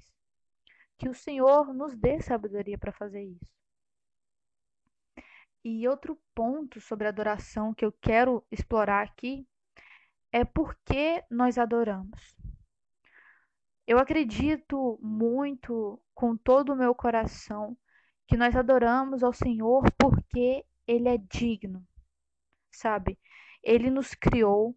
Que 0.99 1.09
o 1.09 1.15
Senhor 1.15 1.73
nos 1.73 1.97
dê 1.97 2.21
sabedoria 2.21 2.77
para 2.77 2.93
fazer 2.93 3.23
isso. 3.23 3.49
E 5.65 5.89
outro 5.89 6.21
ponto 6.35 6.79
sobre 6.79 7.09
adoração 7.09 7.73
que 7.73 7.87
eu 7.87 7.93
quero 8.03 8.45
explorar 8.51 9.03
aqui 9.03 9.47
é 10.33 10.45
por 10.45 10.75
que 10.85 11.25
nós 11.31 11.59
adoramos. 11.59 12.35
Eu 13.87 13.99
acredito 13.99 14.99
muito, 15.03 16.01
com 16.15 16.37
todo 16.37 16.73
o 16.73 16.77
meu 16.77 16.95
coração, 16.95 17.77
que 18.27 18.37
nós 18.37 18.55
adoramos 18.55 19.23
ao 19.23 19.33
Senhor 19.33 19.85
porque 19.99 20.65
Ele 20.87 21.09
é 21.09 21.17
digno, 21.17 21.87
sabe? 22.71 23.19
Ele 23.63 23.91
nos 23.91 24.15
criou, 24.15 24.77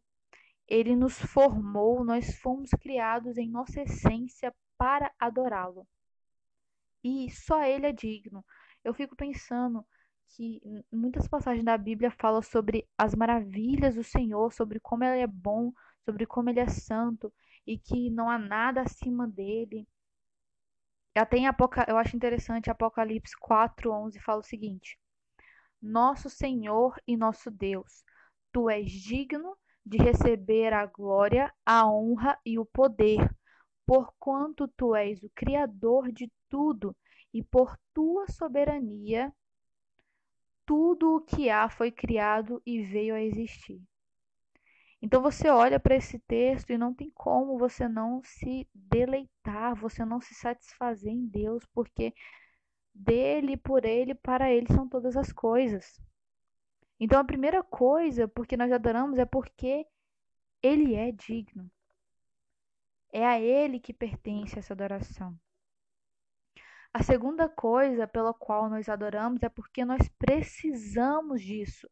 Ele 0.67 0.95
nos 0.95 1.19
formou, 1.19 2.05
nós 2.05 2.39
fomos 2.39 2.69
criados 2.71 3.37
em 3.37 3.49
nossa 3.49 3.81
essência 3.81 4.55
para 4.77 5.11
adorá-lo. 5.19 5.85
E 7.03 7.29
só 7.29 7.63
Ele 7.63 7.87
é 7.87 7.91
digno. 7.91 8.45
Eu 8.83 8.93
fico 8.93 9.15
pensando 9.15 9.85
que 10.31 10.61
muitas 10.91 11.27
passagens 11.27 11.65
da 11.65 11.77
Bíblia 11.77 12.11
falam 12.11 12.41
sobre 12.41 12.87
as 12.97 13.13
maravilhas 13.13 13.95
do 13.95 14.03
Senhor, 14.03 14.51
sobre 14.53 14.79
como 14.79 15.03
Ele 15.03 15.21
é 15.21 15.27
bom, 15.27 15.73
sobre 16.05 16.25
como 16.25 16.49
Ele 16.49 16.59
é 16.59 16.67
santo 16.67 17.31
e 17.65 17.77
que 17.77 18.09
não 18.09 18.29
há 18.29 18.37
nada 18.37 18.81
acima 18.81 19.27
dele. 19.27 19.87
Até 21.13 21.37
em 21.37 21.47
Apoca... 21.47 21.85
Eu 21.87 21.97
acho 21.97 22.15
interessante 22.15 22.69
Apocalipse 22.69 23.35
4:11 23.37 24.19
fala 24.21 24.39
o 24.39 24.43
seguinte: 24.43 24.97
Nosso 25.81 26.29
Senhor 26.29 26.99
e 27.05 27.17
nosso 27.17 27.51
Deus, 27.51 28.03
tu 28.51 28.69
és 28.69 28.89
digno 28.89 29.57
de 29.85 29.97
receber 29.97 30.73
a 30.73 30.85
glória, 30.85 31.53
a 31.65 31.85
honra 31.85 32.39
e 32.45 32.57
o 32.57 32.65
poder, 32.65 33.29
porquanto 33.85 34.67
tu 34.77 34.95
és 34.95 35.21
o 35.23 35.29
criador 35.35 36.11
de 36.11 36.31
tudo 36.47 36.95
e 37.33 37.43
por 37.43 37.77
tua 37.93 38.27
soberania 38.27 39.33
tudo 40.71 41.17
o 41.17 41.19
que 41.19 41.49
há 41.49 41.67
foi 41.67 41.91
criado 41.91 42.62
e 42.65 42.81
veio 42.81 43.13
a 43.13 43.21
existir. 43.21 43.84
Então 45.01 45.21
você 45.21 45.49
olha 45.49 45.77
para 45.77 45.97
esse 45.97 46.17
texto 46.17 46.69
e 46.69 46.77
não 46.77 46.93
tem 46.93 47.12
como 47.13 47.57
você 47.57 47.89
não 47.89 48.21
se 48.23 48.65
deleitar, 48.73 49.75
você 49.75 50.05
não 50.05 50.21
se 50.21 50.34
satisfazer 50.34 51.12
em 51.12 51.27
Deus, 51.27 51.65
porque 51.73 52.13
dele, 52.93 53.57
por 53.57 53.84
ele, 53.84 54.15
para 54.15 54.49
ele 54.49 54.67
são 54.73 54.88
todas 54.88 55.17
as 55.17 55.34
coisas. 55.34 55.99
Então 56.97 57.19
a 57.19 57.25
primeira 57.25 57.62
coisa 57.62 58.25
porque 58.25 58.55
nós 58.55 58.71
adoramos 58.71 59.19
é 59.19 59.25
porque 59.25 59.86
ele 60.63 60.95
é 60.95 61.12
digno. 61.12 61.69
É 63.12 63.27
a 63.27 63.38
ele 63.41 63.77
que 63.77 63.91
pertence 63.91 64.57
essa 64.57 64.71
adoração. 64.71 65.38
A 66.93 67.04
segunda 67.04 67.47
coisa 67.47 68.08
pela 68.08 68.34
qual 68.34 68.69
nós 68.69 68.89
adoramos 68.89 69.41
é 69.43 69.49
porque 69.49 69.86
nós 69.86 70.08
precisamos 70.19 71.41
disso 71.41 71.88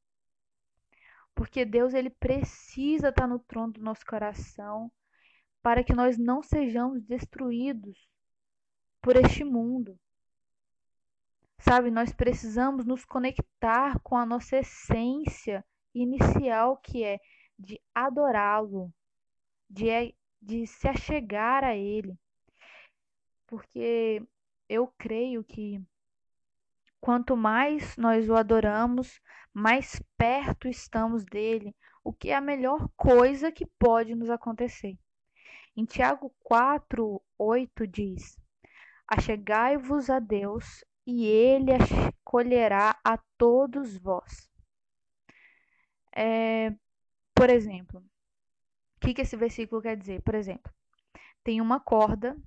porque 1.39 1.63
Deus 1.63 1.93
ele 1.93 2.09
precisa 2.09 3.07
estar 3.07 3.25
no 3.25 3.39
trono 3.39 3.71
do 3.71 3.81
nosso 3.81 4.05
coração 4.05 4.91
para 5.61 5.81
que 5.85 5.93
nós 5.93 6.17
não 6.17 6.43
sejamos 6.43 7.01
destruídos 7.05 7.97
por 9.01 9.15
este 9.15 9.45
mundo. 9.45 9.97
Sabe, 11.57 11.91
nós 11.91 12.11
precisamos 12.11 12.85
nos 12.85 13.05
conectar 13.05 14.01
com 14.01 14.17
a 14.17 14.25
nossa 14.25 14.57
essência 14.57 15.63
inicial, 15.95 16.75
que 16.75 17.05
é 17.05 17.19
de 17.57 17.79
adorá-lo, 17.95 18.93
de, 19.69 20.13
de 20.41 20.67
se 20.67 20.89
achegar 20.89 21.63
a 21.63 21.73
Ele. 21.73 22.19
Porque 23.47 24.21
eu 24.69 24.87
creio 24.97 25.43
que 25.43 25.81
Quanto 26.99 27.37
mais 27.37 27.95
nós 27.95 28.29
o 28.29 28.35
adoramos, 28.35 29.21
mais 29.53 30.01
perto 30.17 30.67
estamos 30.67 31.23
dele, 31.23 31.75
o 32.03 32.11
que 32.11 32.29
é 32.29 32.35
a 32.35 32.41
melhor 32.41 32.89
coisa 32.97 33.51
que 33.51 33.65
pode 33.65 34.15
nos 34.15 34.29
acontecer. 34.29 34.97
Em 35.75 35.85
Tiago 35.85 36.33
4, 36.43 37.21
8 37.37 37.87
diz: 37.87 38.37
Achegai-vos 39.07 40.09
a 40.09 40.19
Deus, 40.19 40.83
e 41.07 41.25
ele 41.25 41.71
acolherá 41.73 42.99
a 43.03 43.17
todos 43.37 43.97
vós. 43.97 44.49
É, 46.13 46.71
por 47.33 47.49
exemplo, 47.49 48.01
o 48.01 48.99
que, 48.99 49.13
que 49.13 49.21
esse 49.21 49.37
versículo 49.37 49.81
quer 49.81 49.95
dizer? 49.95 50.21
Por 50.21 50.35
exemplo, 50.35 50.71
tem 51.43 51.61
uma 51.61 51.79
corda 51.79 52.37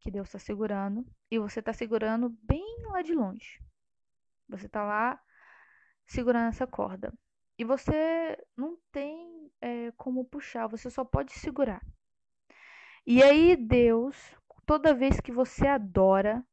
que 0.00 0.10
Deus 0.10 0.28
está 0.28 0.38
segurando 0.38 1.04
e 1.30 1.38
você 1.38 1.60
está 1.60 1.72
segurando 1.72 2.30
bem 2.42 2.64
lá 2.86 3.02
de 3.02 3.14
longe. 3.14 3.60
Você 4.48 4.66
está 4.66 4.82
lá 4.82 5.20
segurando 6.06 6.48
essa 6.48 6.66
corda. 6.66 7.12
E 7.56 7.64
você 7.64 8.36
não 8.56 8.76
tem 8.90 9.52
é, 9.60 9.92
como 9.92 10.24
puxar, 10.24 10.66
você 10.66 10.90
só 10.90 11.04
pode 11.04 11.32
segurar. 11.32 11.80
E 13.06 13.22
aí, 13.22 13.54
Deus, 13.56 14.16
toda 14.66 14.94
vez 14.94 15.20
que 15.20 15.30
você 15.30 15.66
adora, 15.66 16.44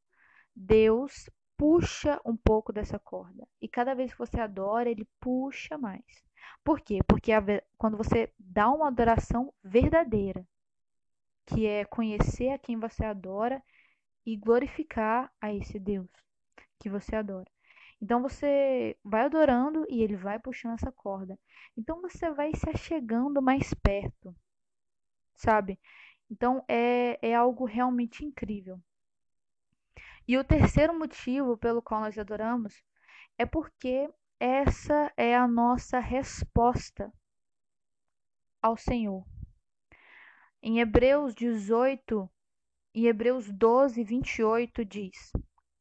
Deus 0.54 1.28
puxa 1.56 2.20
um 2.24 2.36
pouco 2.36 2.72
dessa 2.72 2.98
corda. 2.98 3.46
E 3.60 3.68
cada 3.68 3.94
vez 3.94 4.12
que 4.12 4.18
você 4.18 4.40
adora, 4.40 4.88
ele 4.88 5.08
puxa 5.20 5.76
mais. 5.76 6.04
Por 6.62 6.80
quê? 6.80 7.00
Porque 7.06 7.32
a, 7.32 7.42
quando 7.76 7.96
você 7.96 8.32
dá 8.38 8.68
uma 8.70 8.88
adoração 8.88 9.52
verdadeira, 9.62 10.46
que 11.46 11.66
é 11.66 11.84
conhecer 11.84 12.50
a 12.50 12.58
quem 12.58 12.78
você 12.78 13.04
adora 13.04 13.62
e 14.28 14.36
glorificar 14.36 15.32
a 15.40 15.54
esse 15.54 15.78
Deus 15.78 16.10
que 16.78 16.90
você 16.90 17.16
adora. 17.16 17.50
Então 17.98 18.20
você 18.20 18.94
vai 19.02 19.22
adorando 19.22 19.86
e 19.88 20.02
ele 20.02 20.16
vai 20.16 20.38
puxando 20.38 20.74
essa 20.74 20.92
corda. 20.92 21.38
Então 21.74 22.02
você 22.02 22.30
vai 22.30 22.54
se 22.54 22.68
achegando 22.68 23.40
mais 23.40 23.72
perto, 23.72 24.36
sabe? 25.34 25.80
Então 26.30 26.62
é, 26.68 27.18
é 27.22 27.34
algo 27.34 27.64
realmente 27.64 28.22
incrível. 28.22 28.78
E 30.26 30.36
o 30.36 30.44
terceiro 30.44 30.92
motivo 30.98 31.56
pelo 31.56 31.80
qual 31.80 32.02
nós 32.02 32.18
adoramos 32.18 32.82
é 33.38 33.46
porque 33.46 34.10
essa 34.38 35.10
é 35.16 35.34
a 35.34 35.48
nossa 35.48 36.00
resposta 36.00 37.10
ao 38.60 38.76
Senhor. 38.76 39.24
Em 40.62 40.80
Hebreus 40.80 41.34
18 41.34 42.30
e 42.94 43.06
Hebreus 43.06 43.50
12, 43.50 44.02
28 44.02 44.84
diz: 44.84 45.32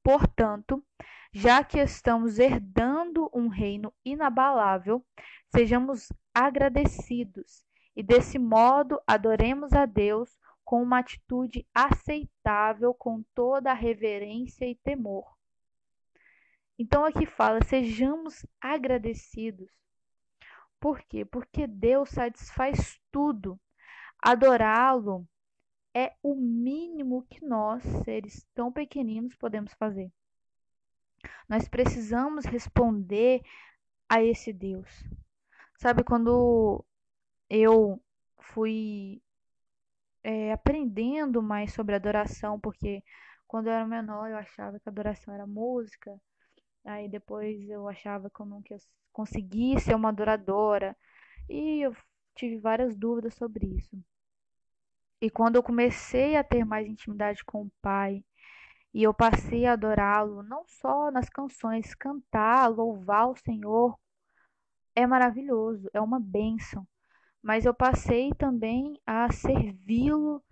Portanto, 0.03 0.83
já 1.31 1.63
que 1.63 1.79
estamos 1.79 2.39
herdando 2.39 3.29
um 3.33 3.47
reino 3.47 3.93
inabalável, 4.03 5.05
sejamos 5.53 6.11
agradecidos 6.33 7.63
e, 7.95 8.03
desse 8.03 8.37
modo, 8.37 8.99
adoremos 9.05 9.73
a 9.73 9.85
Deus 9.85 10.37
com 10.63 10.83
uma 10.83 10.99
atitude 10.99 11.65
aceitável, 11.73 12.93
com 12.93 13.23
toda 13.33 13.71
a 13.71 13.75
reverência 13.75 14.65
e 14.65 14.75
temor. 14.75 15.25
Então 16.77 17.05
aqui 17.05 17.25
fala, 17.25 17.63
sejamos 17.63 18.45
agradecidos. 18.61 19.71
Por 20.79 21.01
quê? 21.01 21.25
Porque 21.25 21.65
Deus 21.65 22.09
satisfaz 22.09 22.99
tudo. 23.11 23.59
Adorá-lo 24.21 25.27
é 25.97 26.15
o 26.21 26.36
mínimo 26.36 27.25
que 27.29 27.43
nós, 27.45 27.83
seres 28.03 28.45
tão 28.53 28.71
pequeninos, 28.71 29.36
podemos 29.36 29.73
fazer. 29.73 30.12
Nós 31.49 31.67
precisamos 31.67 32.45
responder 32.45 33.41
a 34.10 34.23
esse 34.23 34.53
Deus. 34.53 34.89
Sabe, 35.77 36.03
quando 36.03 36.83
eu 37.49 38.01
fui 38.39 39.21
é, 40.23 40.51
aprendendo 40.51 41.41
mais 41.41 41.73
sobre 41.73 41.95
adoração, 41.95 42.60
porque 42.60 43.03
quando 43.47 43.67
eu 43.67 43.73
era 43.73 43.86
menor 43.88 44.29
eu 44.29 44.38
achava 44.38 44.79
que 44.79 44.89
adoração 44.89 45.33
era 45.33 45.47
música, 45.47 46.19
Aí 46.88 47.10
depois 47.10 47.69
eu 47.69 47.88
achava 47.88 48.29
que 48.29 48.39
eu 48.39 48.45
nunca 48.45 48.73
ia 48.73 48.79
conseguir 49.12 49.79
ser 49.81 49.93
uma 49.93 50.10
adoradora. 50.10 50.95
E 51.49 51.81
eu 51.81 51.95
tive 52.33 52.57
várias 52.60 52.95
dúvidas 52.95 53.33
sobre 53.36 53.67
isso. 53.67 53.97
E 55.21 55.30
quando 55.30 55.56
eu 55.56 55.63
comecei 55.63 56.36
a 56.36 56.43
ter 56.43 56.63
mais 56.65 56.88
intimidade 56.88 57.43
com 57.45 57.63
o 57.63 57.71
Pai, 57.82 58.23
e 58.93 59.03
eu 59.03 59.13
passei 59.13 59.65
a 59.65 59.73
adorá-lo, 59.73 60.43
não 60.43 60.65
só 60.67 61.12
nas 61.12 61.30
canções, 61.30 61.93
cantar, 61.95 62.67
louvar 62.67 63.30
o 63.30 63.36
Senhor, 63.36 63.97
é 64.95 65.06
maravilhoso, 65.08 65.89
é 65.93 66.01
uma 66.01 66.19
bênção. 66.19 66.88
Mas 67.41 67.65
eu 67.65 67.73
passei 67.73 68.32
também 68.34 68.99
a 69.06 69.32
servi-lo 69.32 70.43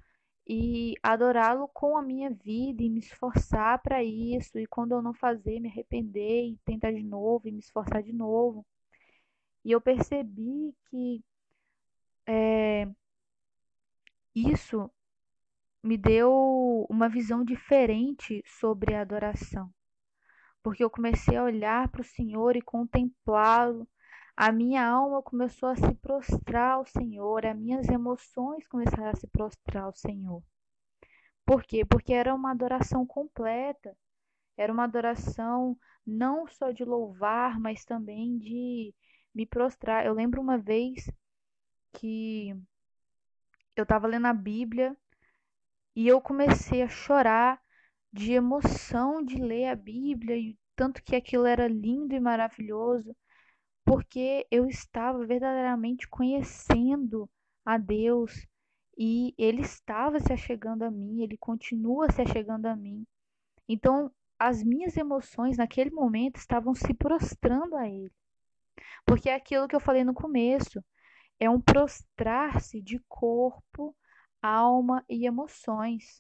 e 0.48 0.94
adorá-lo 1.04 1.68
com 1.74 1.98
a 1.98 2.02
minha 2.02 2.30
vida 2.30 2.84
e 2.84 2.90
me 2.90 3.00
esforçar 3.00 3.82
para 3.82 4.04
isso. 4.04 4.60
E 4.60 4.68
quando 4.68 4.94
eu 4.94 5.02
não 5.02 5.14
fazer, 5.14 5.60
me 5.60 5.70
arrepender 5.70 6.46
e 6.50 6.60
tentar 6.66 6.92
de 6.92 7.04
novo 7.04 7.48
e 7.48 7.52
me 7.52 7.60
esforçar 7.60 8.04
de 8.04 8.14
novo. 8.14 8.66
E 9.64 9.72
eu 9.72 9.82
percebi 9.82 10.76
que 10.90 11.24
é, 12.28 12.88
isso 14.36 14.92
me 15.82 15.98
deu 15.98 16.86
uma 16.90 17.08
visão 17.08 17.44
diferente 17.44 18.44
sobre 18.46 18.96
a 18.96 19.02
adoração. 19.02 19.72
Porque 20.62 20.84
eu 20.84 20.90
comecei 20.90 21.38
a 21.38 21.44
olhar 21.44 21.88
para 21.90 22.02
o 22.02 22.04
Senhor 22.04 22.56
e 22.56 22.62
contemplá-lo. 22.62 23.88
A 24.36 24.52
minha 24.52 24.86
alma 24.86 25.22
começou 25.22 25.70
a 25.70 25.76
se 25.76 25.94
prostrar 25.96 26.74
ao 26.74 26.86
Senhor, 26.86 27.46
as 27.46 27.58
minhas 27.58 27.88
emoções 27.88 28.68
começaram 28.68 29.10
a 29.10 29.16
se 29.16 29.28
prostrar 29.28 29.84
ao 29.84 29.94
Senhor. 29.94 30.44
Por 31.46 31.64
quê? 31.64 31.86
Porque 31.86 32.14
era 32.14 32.34
uma 32.34 32.52
adoração 32.52 33.06
completa. 33.06 33.96
Era 34.58 34.74
uma 34.74 34.86
adoração 34.86 35.78
não 36.06 36.48
só 36.48 36.72
de 36.72 36.84
louvar, 36.84 37.60
mas 37.60 37.86
também 37.86 38.38
de 38.38 38.94
me 39.34 39.46
prostrar. 39.46 40.06
Eu 40.06 40.14
lembro 40.14 40.42
uma 40.42 40.58
vez 40.58 41.10
que 41.94 42.56
eu 43.76 43.84
estava 43.84 44.08
lendo 44.08 44.28
a 44.28 44.34
Bíblia 44.34 44.96
e 45.96 46.08
eu 46.08 46.22
comecei 46.22 46.82
a 46.82 46.88
chorar 46.88 47.62
de 48.12 48.34
emoção 48.34 49.24
de 49.24 49.36
ler 49.36 49.68
a 49.68 49.76
Bíblia 49.76 50.38
e 50.38 50.58
tanto 50.76 51.04
que 51.04 51.16
aquilo 51.16 51.46
era 51.46 51.68
lindo 51.68 52.14
e 52.16 52.20
maravilhoso, 52.20 53.16
porque 53.86 54.46
eu 54.52 54.68
estava 54.68 55.26
verdadeiramente 55.26 56.08
conhecendo 56.08 57.30
a 57.66 57.78
Deus 57.78 58.46
e 58.98 59.34
ele 59.38 59.62
estava 59.62 60.20
se 60.20 60.32
achegando 60.32 60.84
a 60.84 60.92
mim, 60.92 61.22
ele 61.22 61.38
continua 61.38 62.12
se 62.12 62.22
achegando 62.22 62.66
a 62.68 62.76
mim. 62.76 63.06
Então, 63.68 64.12
as 64.40 64.64
minhas 64.64 64.96
emoções 64.98 65.58
naquele 65.58 65.90
momento 65.92 66.38
estavam 66.38 66.74
se 66.74 66.94
prostrando 66.94 67.76
a 67.76 67.88
ele. 67.88 68.12
Porque 69.06 69.30
é 69.30 69.36
aquilo 69.36 69.68
que 69.68 69.76
eu 69.76 69.80
falei 69.80 70.04
no 70.04 70.14
começo, 70.14 70.84
é 71.40 71.50
um 71.50 71.60
prostrar-se 71.60 72.82
de 72.82 73.00
corpo, 73.08 73.96
alma 74.42 75.04
e 75.10 75.26
emoções. 75.26 76.20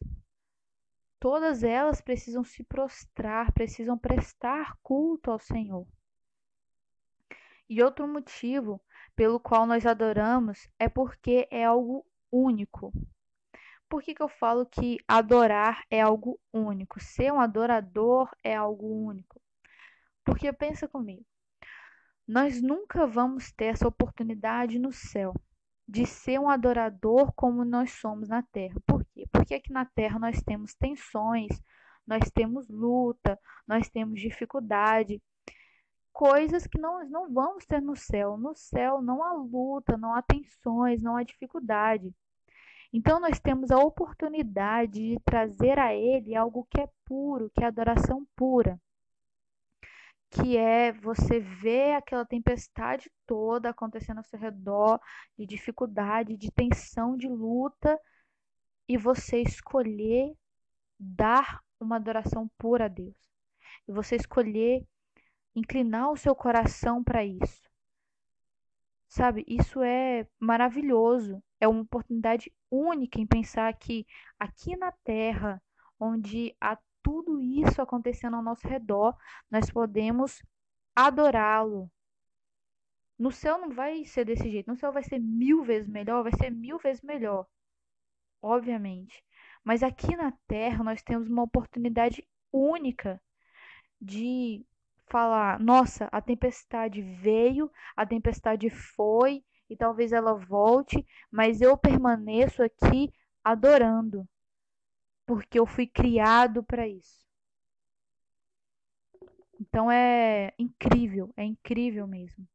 Todas 1.20 1.64
elas 1.64 2.02
precisam 2.02 2.44
se 2.44 2.64
prostrar, 2.64 3.52
precisam 3.52 3.98
prestar 3.98 4.78
culto 4.84 5.32
ao 5.32 5.40
Senhor. 5.40 5.88
E 7.68 7.82
outro 7.82 8.08
motivo 8.08 8.82
pelo 9.16 9.40
qual 9.40 9.66
nós 9.66 9.86
adoramos 9.86 10.68
é 10.78 10.88
porque 10.88 11.48
é 11.50 11.64
algo 11.66 12.06
único. 12.32 12.92
Por 13.88 14.02
que, 14.04 14.14
que 14.14 14.22
eu 14.22 14.30
falo 14.30 14.66
que 14.66 14.98
adorar 15.08 15.84
é 15.90 16.02
algo 16.02 16.40
único? 16.52 17.00
Ser 17.00 17.32
um 17.32 17.40
adorador 17.40 18.30
é 18.44 18.56
algo 18.56 18.88
único. 18.88 19.42
Porque 20.24 20.52
pensa 20.52 20.88
comigo, 20.88 21.26
nós 22.28 22.62
nunca 22.62 23.06
vamos 23.06 23.52
ter 23.52 23.66
essa 23.66 23.88
oportunidade 23.88 24.80
no 24.80 24.92
céu 24.92 25.34
de 25.88 26.06
ser 26.06 26.40
um 26.40 26.50
adorador 26.50 27.32
como 27.36 27.64
nós 27.64 27.92
somos 27.92 28.28
na 28.28 28.42
terra. 28.42 28.76
Por 28.88 29.06
quê? 29.06 29.28
Porque 29.32 29.54
aqui 29.54 29.72
na 29.72 29.86
terra 29.86 30.18
nós 30.18 30.42
temos 30.42 30.74
tensões, 30.74 31.50
nós 32.08 32.30
temos 32.32 32.68
luta, 32.68 33.40
nós 33.68 33.88
temos 33.90 34.20
dificuldade, 34.20 35.22
coisas 36.12 36.66
que 36.66 36.80
nós 36.80 37.10
não 37.12 37.32
vamos 37.32 37.66
ter 37.66 37.82
no 37.82 37.96
céu. 37.96 38.38
No 38.38 38.56
céu 38.56 39.02
não 39.02 39.24
há 39.24 39.34
luta, 39.34 39.96
não 39.96 40.16
há 40.16 40.22
tensões, 40.24 41.04
não 41.04 41.16
há 41.16 41.24
dificuldade. 41.24 42.12
Então 42.92 43.20
nós 43.20 43.40
temos 43.40 43.70
a 43.70 43.78
oportunidade 43.78 44.94
de 44.94 45.20
trazer 45.24 45.78
a 45.78 45.94
Ele 45.94 46.36
algo 46.36 46.66
que 46.72 46.82
é 46.82 46.90
puro, 47.06 47.52
que 47.54 47.64
é 47.64 47.68
adoração 47.68 48.26
pura 48.36 48.80
que 50.30 50.58
é 50.58 50.92
você 50.92 51.40
ver 51.40 51.94
aquela 51.94 52.26
tempestade 52.26 53.10
toda 53.26 53.70
acontecendo 53.70 54.18
ao 54.18 54.24
seu 54.24 54.40
redor, 54.40 55.00
de 55.38 55.46
dificuldade, 55.46 56.38
de 56.38 56.52
tensão, 56.52 57.16
de 57.16 57.28
luta, 57.28 58.00
e 58.88 58.98
você 58.98 59.42
escolher 59.42 60.34
dar 61.00 61.62
uma 61.80 61.98
adoração 61.98 62.50
pura 62.58 62.86
a 62.86 62.90
Deus. 62.90 63.16
E 63.88 63.92
você 63.92 64.16
escolher 64.16 64.86
inclinar 65.56 66.12
o 66.12 66.18
seu 66.18 66.36
coração 66.36 67.04
para 67.04 67.24
isso. 67.24 67.66
Sabe, 69.08 69.46
isso 69.48 69.82
é 69.82 70.28
maravilhoso. 70.40 71.42
É 71.60 71.68
uma 71.68 71.82
oportunidade 71.82 72.52
única 72.70 73.20
em 73.20 73.26
pensar 73.26 73.74
que 73.78 74.06
aqui 74.38 74.76
na 74.76 74.92
terra, 75.04 75.62
onde 76.00 76.56
a 76.60 76.78
tudo 77.06 77.40
isso 77.40 77.84
acontecendo 77.84 78.36
ao 78.36 78.42
nosso 78.42 78.68
redor, 78.68 79.16
nós 79.52 79.70
podemos 79.70 80.42
adorá-lo. 80.96 81.88
No 83.18 83.32
céu 83.32 83.60
não 83.60 83.70
vai 83.70 84.04
ser 84.06 84.26
desse 84.26 84.50
jeito. 84.50 84.68
No 84.68 84.76
céu 84.76 84.92
vai 84.92 85.04
ser 85.04 85.20
mil 85.20 85.64
vezes 85.64 85.88
melhor, 85.88 86.24
vai 86.24 86.32
ser 86.34 86.50
mil 86.50 86.80
vezes 86.80 87.04
melhor. 87.04 87.46
Obviamente. 88.42 89.24
Mas 89.64 89.84
aqui 89.84 90.16
na 90.16 90.32
terra 90.48 90.84
nós 90.84 91.04
temos 91.04 91.30
uma 91.30 91.44
oportunidade 91.44 92.28
única 92.52 93.22
de 94.02 94.66
falar: 95.06 95.60
nossa, 95.60 96.10
a 96.12 96.20
tempestade 96.20 97.04
veio, 97.04 97.72
a 97.96 98.04
tempestade 98.04 98.68
foi 98.72 99.46
e 99.70 99.78
talvez 99.78 100.12
ela 100.12 100.34
volte, 100.34 101.06
mas 101.32 101.62
eu 101.62 101.78
permaneço 101.78 102.64
aqui 102.64 103.14
adorando 103.44 104.28
porque 105.26 105.60
eu 105.60 105.66
fui 105.66 105.88
criado 105.88 106.64
para 106.64 106.88
isso. 106.88 107.26
Então 109.60 109.92
é 109.92 110.54
incrível, 110.58 111.34
é 111.38 111.44
incrível 111.44 112.08
mesmo. 112.08 112.48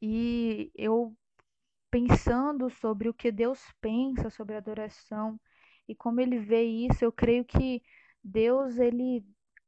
E 0.00 0.70
eu 0.74 1.16
pensando 1.90 2.70
sobre 2.70 3.08
o 3.08 3.14
que 3.14 3.32
Deus 3.32 3.60
pensa 3.80 4.30
sobre 4.30 4.56
adoração 4.56 5.40
e 5.88 5.94
como 5.94 6.20
ele 6.20 6.38
vê 6.38 6.62
isso, 6.64 7.04
eu 7.04 7.12
creio 7.12 7.44
que 7.44 7.82
Deus 8.24 8.78
ele 8.78 9.24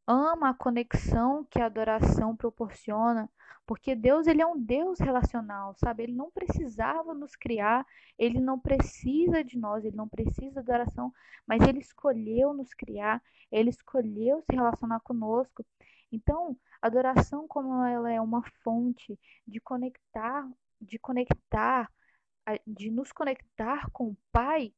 ama 0.06 0.50
a 0.50 0.54
conexão 0.54 1.44
que 1.44 1.60
a 1.60 1.66
adoração 1.66 2.36
proporciona, 2.36 3.30
porque 3.66 3.94
Deus 3.94 4.26
ele 4.26 4.42
é 4.42 4.46
um 4.46 4.60
Deus 4.60 4.98
relacional, 4.98 5.74
sabe? 5.76 6.02
Ele 6.02 6.14
não 6.14 6.30
precisava 6.30 7.14
nos 7.14 7.34
criar, 7.34 7.86
ele 8.18 8.40
não 8.40 8.58
precisa 8.58 9.42
de 9.42 9.58
nós, 9.58 9.84
ele 9.84 9.96
não 9.96 10.08
precisa 10.08 10.62
de 10.62 10.70
adoração, 10.70 11.12
mas 11.46 11.62
ele 11.66 11.78
escolheu 11.80 12.52
nos 12.52 12.74
criar, 12.74 13.22
ele 13.50 13.70
escolheu 13.70 14.42
se 14.42 14.54
relacionar 14.54 15.00
conosco. 15.00 15.64
Então, 16.12 16.56
adoração 16.82 17.48
como 17.48 17.84
ela 17.84 18.12
é 18.12 18.20
uma 18.20 18.42
fonte 18.62 19.18
de 19.46 19.60
conectar, 19.60 20.48
de 20.80 20.98
conectar, 20.98 21.90
de 22.66 22.90
nos 22.90 23.12
conectar 23.12 23.90
com 23.90 24.10
o 24.10 24.16
Pai, 24.30 24.74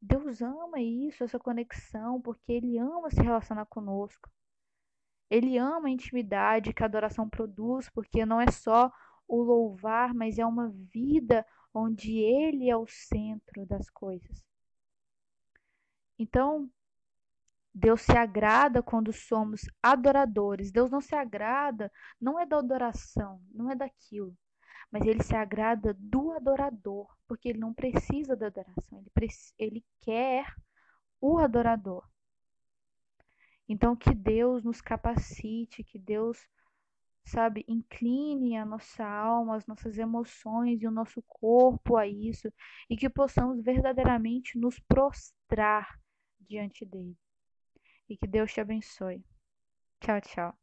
Deus 0.00 0.42
ama 0.42 0.80
isso, 0.80 1.24
essa 1.24 1.38
conexão, 1.38 2.20
porque 2.20 2.52
ele 2.52 2.78
ama 2.78 3.10
se 3.10 3.20
relacionar 3.20 3.66
conosco. 3.66 4.30
Ele 5.32 5.56
ama 5.56 5.88
a 5.88 5.90
intimidade 5.90 6.74
que 6.74 6.82
a 6.82 6.86
adoração 6.86 7.26
produz, 7.26 7.88
porque 7.88 8.26
não 8.26 8.38
é 8.38 8.50
só 8.50 8.92
o 9.26 9.42
louvar, 9.42 10.12
mas 10.12 10.38
é 10.38 10.44
uma 10.44 10.68
vida 10.68 11.46
onde 11.72 12.18
ele 12.18 12.68
é 12.68 12.76
o 12.76 12.86
centro 12.86 13.64
das 13.64 13.88
coisas. 13.88 14.44
Então, 16.18 16.70
Deus 17.74 18.02
se 18.02 18.12
agrada 18.12 18.82
quando 18.82 19.10
somos 19.10 19.62
adoradores. 19.82 20.70
Deus 20.70 20.90
não 20.90 21.00
se 21.00 21.14
agrada, 21.14 21.90
não 22.20 22.38
é 22.38 22.44
da 22.44 22.58
adoração, 22.58 23.40
não 23.54 23.70
é 23.70 23.74
daquilo, 23.74 24.36
mas 24.90 25.06
ele 25.06 25.22
se 25.22 25.34
agrada 25.34 25.96
do 25.98 26.32
adorador, 26.32 27.08
porque 27.26 27.48
ele 27.48 27.58
não 27.58 27.72
precisa 27.72 28.36
da 28.36 28.48
adoração, 28.48 29.02
ele, 29.16 29.32
ele 29.58 29.84
quer 30.02 30.44
o 31.22 31.38
adorador. 31.38 32.11
Então, 33.72 33.96
que 33.96 34.14
Deus 34.14 34.62
nos 34.62 34.82
capacite, 34.82 35.82
que 35.82 35.98
Deus, 35.98 36.46
sabe, 37.24 37.64
incline 37.66 38.54
a 38.54 38.66
nossa 38.66 39.02
alma, 39.02 39.56
as 39.56 39.66
nossas 39.66 39.96
emoções 39.96 40.82
e 40.82 40.86
o 40.86 40.90
nosso 40.90 41.22
corpo 41.26 41.96
a 41.96 42.06
isso, 42.06 42.52
e 42.90 42.98
que 42.98 43.08
possamos 43.08 43.62
verdadeiramente 43.62 44.58
nos 44.58 44.78
prostrar 44.80 45.98
diante 46.38 46.84
dele. 46.84 47.16
E 48.10 48.14
que 48.18 48.26
Deus 48.26 48.52
te 48.52 48.60
abençoe. 48.60 49.24
Tchau, 50.00 50.20
tchau. 50.20 50.61